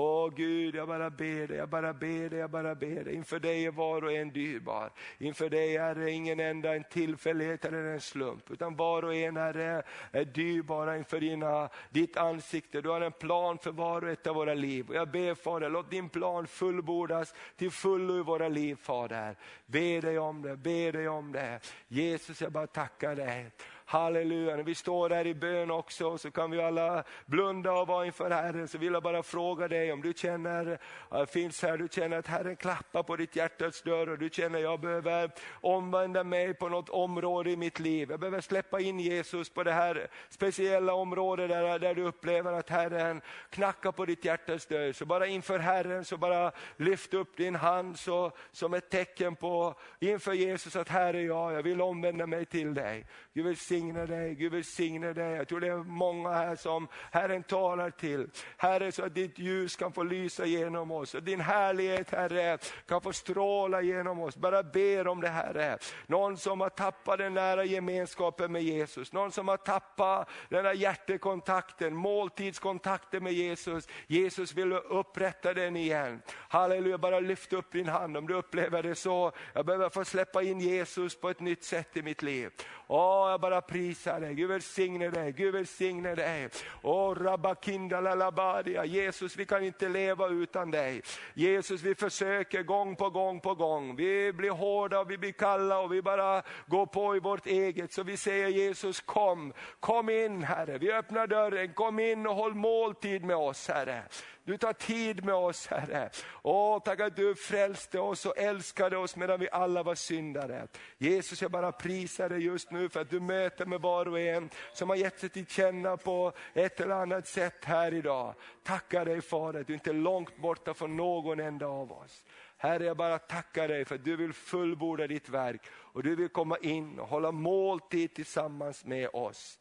Åh 0.00 0.30
Gud, 0.34 0.74
jag 0.74 0.88
bara 0.88 1.10
ber 1.10 1.46
dig, 1.46 1.56
jag 1.56 1.68
bara 1.68 1.92
ber 1.92 2.30
dig, 2.30 2.38
jag 2.38 2.50
bara 2.50 2.74
ber 2.74 3.04
dig. 3.04 3.14
Inför 3.14 3.38
dig 3.38 3.66
är 3.66 3.70
var 3.70 4.04
och 4.04 4.12
en 4.12 4.30
dyrbar. 4.30 4.90
Inför 5.18 5.50
dig 5.50 5.76
är 5.76 5.94
det 5.94 6.10
ingen 6.10 6.40
enda 6.40 6.74
en 6.74 6.84
tillfällighet 6.84 7.64
eller 7.64 7.84
en 7.84 8.00
slump, 8.00 8.50
utan 8.50 8.76
var 8.76 9.04
och 9.04 9.14
en 9.14 9.36
är, 9.36 9.84
är 10.12 10.24
dyrbara 10.24 10.96
inför 10.96 11.20
dina, 11.20 11.68
ditt 11.90 12.16
ansikte. 12.16 12.80
Du 12.80 12.88
har 12.88 13.00
en 13.00 13.12
plan 13.12 13.58
för 13.58 13.70
var 13.70 14.04
och 14.04 14.10
ett 14.10 14.26
av 14.26 14.34
våra 14.34 14.54
liv. 14.54 14.88
Och 14.88 14.94
jag 14.94 15.10
ber 15.10 15.34
Fader, 15.34 15.68
låt 15.68 15.90
din 15.90 16.08
plan 16.08 16.46
fullbordas 16.46 17.34
till 17.56 17.70
fullo 17.70 18.18
i 18.18 18.22
våra 18.22 18.48
liv 18.48 18.76
Fader. 18.82 19.36
Be 19.66 20.00
dig 20.00 20.18
om 20.18 20.42
det, 20.42 20.56
be 20.56 20.92
dig 20.92 21.08
om 21.08 21.32
det. 21.32 21.60
Jesus, 21.88 22.40
jag 22.40 22.52
bara 22.52 22.66
tackar 22.66 23.16
dig. 23.16 23.50
Halleluja, 23.90 24.56
när 24.56 24.62
vi 24.62 24.74
står 24.74 25.08
där 25.08 25.26
i 25.26 25.34
bön 25.34 25.70
också 25.70 26.18
så 26.18 26.30
kan 26.30 26.50
vi 26.50 26.62
alla 26.62 27.04
blunda 27.26 27.72
och 27.72 27.88
vara 27.88 28.06
inför 28.06 28.30
Herren. 28.30 28.68
Så 28.68 28.78
vill 28.78 28.92
jag 28.92 29.02
bara 29.02 29.22
fråga 29.22 29.68
dig 29.68 29.92
om 29.92 30.02
du 30.02 30.12
känner, 30.12 30.78
eh, 31.12 31.26
finns 31.26 31.62
här, 31.62 31.78
du 31.78 31.88
känner 31.90 32.18
att 32.18 32.26
Herren 32.26 32.56
klappar 32.56 33.02
på 33.02 33.16
ditt 33.16 33.36
hjärtats 33.36 33.82
dörr 33.82 34.08
och 34.08 34.18
du 34.18 34.30
känner 34.30 34.58
att 34.58 34.64
jag 34.64 34.80
behöver 34.80 35.30
omvända 35.52 36.24
mig 36.24 36.54
på 36.54 36.68
något 36.68 36.88
område 36.88 37.50
i 37.50 37.56
mitt 37.56 37.80
liv. 37.80 38.10
Jag 38.10 38.20
behöver 38.20 38.40
släppa 38.40 38.80
in 38.80 39.00
Jesus 39.00 39.50
på 39.50 39.64
det 39.64 39.72
här 39.72 40.08
speciella 40.28 40.94
området 40.94 41.48
där, 41.48 41.78
där 41.78 41.94
du 41.94 42.02
upplever 42.02 42.52
att 42.52 42.70
Herren 42.70 43.20
knackar 43.50 43.92
på 43.92 44.04
ditt 44.04 44.24
hjärtas 44.24 44.66
dörr. 44.66 44.92
Så 44.92 45.06
bara 45.06 45.26
inför 45.26 45.58
Herren 45.58 46.04
så 46.04 46.16
bara 46.16 46.52
lyft 46.76 47.14
upp 47.14 47.36
din 47.36 47.54
hand 47.54 47.98
så, 47.98 48.32
som 48.52 48.74
ett 48.74 48.90
tecken 48.90 49.36
på 49.36 49.74
inför 50.00 50.32
Jesus 50.32 50.76
att 50.76 50.88
här 50.88 51.14
är 51.14 51.22
jag, 51.22 51.52
jag 51.52 51.62
vill 51.62 51.80
omvända 51.80 52.26
mig 52.26 52.44
till 52.44 52.74
dig. 52.74 53.06
Gud 53.34 53.58
välsigne 53.78 54.06
dig, 54.06 54.34
Gud 54.34 54.52
välsigne 54.52 55.12
dig. 55.12 55.36
Jag 55.36 55.48
tror 55.48 55.60
det 55.60 55.68
är 55.68 55.76
många 55.76 56.32
här 56.32 56.56
som 56.56 56.88
Herren 57.10 57.42
talar 57.42 57.90
till. 57.90 58.30
Herre, 58.56 58.92
så 58.92 59.04
att 59.04 59.14
ditt 59.14 59.38
ljus 59.38 59.76
kan 59.76 59.92
få 59.92 60.02
lysa 60.02 60.46
genom 60.46 60.90
oss. 60.90 61.14
Och 61.14 61.22
din 61.22 61.40
härlighet, 61.40 62.10
Herre, 62.10 62.58
kan 62.88 63.00
få 63.00 63.12
stråla 63.12 63.82
genom 63.82 64.20
oss. 64.20 64.36
Bara 64.36 64.62
ber 64.62 65.08
om 65.08 65.20
det, 65.20 65.28
Herre. 65.28 65.78
Någon 66.06 66.36
som 66.36 66.60
har 66.60 66.68
tappat 66.68 67.18
den 67.18 67.34
nära 67.34 67.64
gemenskapen 67.64 68.52
med 68.52 68.62
Jesus. 68.62 69.12
Någon 69.12 69.32
som 69.32 69.48
har 69.48 69.56
tappat 69.56 70.28
den 70.48 70.64
där 70.64 70.74
hjärtekontakten, 70.74 71.94
måltidskontakten 71.94 73.24
med 73.24 73.32
Jesus. 73.32 73.88
Jesus 74.06 74.54
vill 74.54 74.72
upprätta 74.72 75.54
den 75.54 75.76
igen. 75.76 76.22
Halleluja, 76.28 76.98
bara 76.98 77.20
lyft 77.20 77.52
upp 77.52 77.72
din 77.72 77.88
hand 77.88 78.16
om 78.16 78.26
du 78.26 78.34
upplever 78.34 78.82
det 78.82 78.94
så. 78.94 79.32
Jag 79.52 79.66
behöver 79.66 79.88
få 79.88 80.04
släppa 80.04 80.42
in 80.42 80.60
Jesus 80.60 81.20
på 81.20 81.30
ett 81.30 81.40
nytt 81.40 81.64
sätt 81.64 81.96
i 81.96 82.02
mitt 82.02 82.22
liv. 82.22 82.50
Åh, 82.86 83.30
jag 83.30 83.40
bara 83.40 83.60
Prisa 83.68 84.20
dig, 84.20 84.34
Gud 84.34 84.48
välsigne 84.48 85.10
dig, 85.10 85.32
Gud 85.32 85.54
välsigne 85.54 86.14
dig. 86.14 86.48
Oh, 86.82 87.14
rabakinda. 87.14 88.84
Jesus 88.84 89.36
vi 89.36 89.44
kan 89.44 89.64
inte 89.64 89.88
leva 89.88 90.28
utan 90.28 90.70
dig. 90.70 91.02
Jesus 91.34 91.82
vi 91.82 91.94
försöker 91.94 92.62
gång 92.62 92.96
på 92.96 93.10
gång 93.10 93.40
på 93.40 93.54
gång. 93.54 93.96
Vi 93.96 94.32
blir 94.32 94.50
hårda 94.50 95.00
och 95.00 95.10
vi 95.10 95.18
blir 95.18 95.32
kalla 95.32 95.78
och 95.78 95.92
vi 95.92 96.02
bara 96.02 96.42
går 96.66 96.86
på 96.86 97.16
i 97.16 97.20
vårt 97.20 97.46
eget. 97.46 97.92
Så 97.92 98.02
vi 98.02 98.16
säger 98.16 98.48
Jesus 98.48 99.00
kom, 99.00 99.52
kom 99.80 100.10
in 100.10 100.42
Herre. 100.42 100.78
Vi 100.78 100.92
öppnar 100.92 101.26
dörren, 101.26 101.74
kom 101.74 101.98
in 101.98 102.26
och 102.26 102.34
håll 102.34 102.54
måltid 102.54 103.24
med 103.24 103.36
oss 103.36 103.68
Herre. 103.68 104.02
Du 104.48 104.56
tar 104.56 104.72
tid 104.72 105.24
med 105.24 105.34
oss 105.34 105.66
Herre. 105.66 106.10
Åh, 106.42 106.82
tack 106.84 107.00
att 107.00 107.16
du 107.16 107.34
frälste 107.34 108.00
oss 108.00 108.26
och 108.26 108.38
älskade 108.38 108.96
oss 108.96 109.16
medan 109.16 109.40
vi 109.40 109.48
alla 109.52 109.82
var 109.82 109.94
syndare. 109.94 110.68
Jesus 110.98 111.42
jag 111.42 111.50
bara 111.50 111.72
prisar 111.72 112.28
dig 112.28 112.44
just 112.44 112.70
nu 112.70 112.88
för 112.88 113.00
att 113.00 113.10
du 113.10 113.20
möter 113.20 113.66
med 113.66 113.80
var 113.80 114.08
och 114.08 114.20
en 114.20 114.50
som 114.72 114.88
har 114.88 114.96
gett 114.96 115.18
sig 115.18 115.28
till 115.28 115.46
känna 115.46 115.96
på 115.96 116.32
ett 116.54 116.80
eller 116.80 116.94
annat 116.94 117.26
sätt 117.26 117.64
här 117.64 117.94
idag. 117.94 118.34
Tackar 118.62 119.04
dig 119.04 119.20
Fader 119.22 119.60
att 119.60 119.66
du 119.66 119.74
inte 119.74 119.90
är 119.90 119.94
långt 119.94 120.36
borta 120.36 120.74
från 120.74 120.96
någon 120.96 121.40
enda 121.40 121.66
av 121.66 121.92
oss. 121.92 122.24
Herre, 122.56 122.84
jag 122.84 122.96
bara 122.96 123.18
tackar 123.18 123.68
dig 123.68 123.84
för 123.84 123.94
att 123.94 124.04
du 124.04 124.16
vill 124.16 124.32
fullborda 124.32 125.06
ditt 125.06 125.28
verk 125.28 125.62
och 125.72 126.02
du 126.02 126.16
vill 126.16 126.28
komma 126.28 126.56
in 126.58 126.98
och 126.98 127.08
hålla 127.08 127.32
måltid 127.32 128.14
tillsammans 128.14 128.84
med 128.84 129.08
oss. 129.12 129.58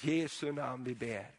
Jesu 0.00 0.52
namn 0.52 0.84
vi 0.84 0.94
ber. 0.94 1.35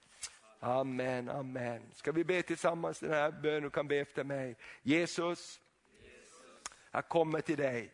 Amen, 0.60 1.30
amen. 1.30 1.92
Ska 1.94 2.12
vi 2.12 2.24
be 2.24 2.42
tillsammans 2.42 3.00
den 3.00 3.12
här 3.12 3.32
bönen? 3.32 3.64
Du 3.64 3.70
kan 3.70 3.88
be 3.88 3.96
efter 3.96 4.24
mig. 4.24 4.56
Jesus, 4.82 5.62
jag 6.92 7.08
kommer 7.08 7.42
till 7.42 7.58
dig. 7.58 7.94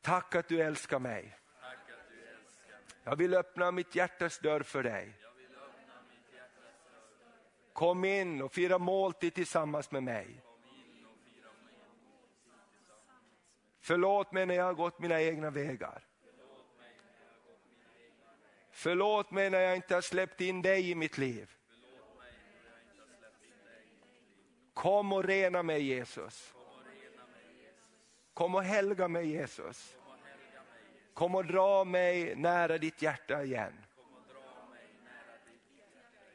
Tack 0.00 0.34
att 0.34 0.48
du 0.48 0.62
älskar 0.62 0.98
mig. 0.98 1.38
Jag 3.04 3.16
vill 3.16 3.34
öppna 3.34 3.70
mitt 3.70 3.94
hjärtas 3.94 4.38
dörr 4.38 4.62
för 4.62 4.82
dig. 4.82 5.14
Kom 7.72 8.04
in 8.04 8.42
och 8.42 8.52
fira 8.52 8.78
måltid 8.78 9.34
tillsammans 9.34 9.90
med 9.90 10.02
mig. 10.02 10.42
Förlåt 13.80 14.32
mig 14.32 14.46
när 14.46 14.54
jag 14.54 14.64
har 14.64 14.74
gått 14.74 14.98
mina 14.98 15.20
egna 15.20 15.50
vägar. 15.50 16.04
Förlåt 18.74 19.30
mig 19.30 19.50
när 19.50 19.60
jag 19.60 19.76
inte 19.76 19.94
har 19.94 20.00
släppt 20.00 20.40
in 20.40 20.62
dig 20.62 20.90
i 20.90 20.94
mitt 20.94 21.18
liv. 21.18 21.50
Kom 24.74 25.12
och 25.12 25.24
rena 25.24 25.62
mig 25.62 25.82
Jesus. 25.82 26.54
Kom 28.34 28.54
och 28.54 28.62
helga 28.62 29.08
mig 29.08 29.26
Jesus. 29.26 29.96
Kom 31.14 31.34
och 31.34 31.46
dra 31.46 31.84
mig 31.84 32.34
nära 32.36 32.78
ditt 32.78 33.02
hjärta 33.02 33.42
igen. 33.42 33.84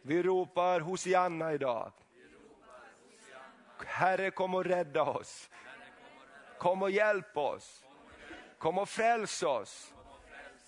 Vi 0.02 0.24
ropar 0.24 0.80
Hosianna 0.80 1.54
idag. 1.54 1.92
Herre 3.86 4.32
kom 4.32 4.56
och 4.56 4.66
rädda 4.66 5.04
oss. 5.04 5.50
Kom 6.58 6.82
och 6.82 6.92
hjälp 6.92 7.38
oss. 7.38 7.86
Kom 8.58 8.78
och 8.78 8.90
fräls 8.90 9.44
oss 9.44 9.94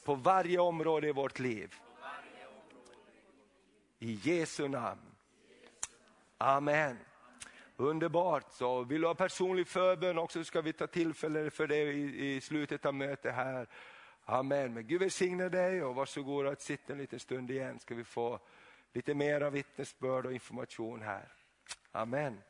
på 0.09 0.15
varje 0.15 0.59
område 0.59 1.07
i 1.07 1.11
vårt 1.11 1.39
liv. 1.39 1.75
I 3.99 4.19
Jesu 4.23 4.67
namn. 4.67 5.01
Amen. 6.37 6.97
Underbart, 7.75 8.51
så 8.51 8.83
vill 8.83 9.01
du 9.01 9.07
ha 9.07 9.15
personlig 9.15 9.67
förbön 9.67 10.17
också 10.17 10.43
ska 10.43 10.61
vi 10.61 10.73
ta 10.73 10.87
tillfälle 10.87 11.49
för 11.49 11.67
det 11.67 11.77
i, 11.77 12.35
i 12.35 12.41
slutet 12.41 12.85
av 12.85 12.93
mötet 12.93 13.35
här. 13.35 13.67
Amen. 14.25 14.73
Men 14.73 14.87
Gud 14.87 14.99
välsigne 14.99 15.49
dig 15.49 15.83
och 15.83 15.95
varsågod 15.95 16.47
att 16.47 16.61
sitta 16.61 16.93
en 16.93 16.99
liten 16.99 17.19
stund 17.19 17.51
igen 17.51 17.79
ska 17.79 17.95
vi 17.95 18.03
få 18.03 18.39
lite 18.93 19.13
mera 19.13 19.49
vittnesbörd 19.49 20.25
och 20.25 20.33
information 20.33 21.01
här. 21.01 21.27
Amen. 21.91 22.41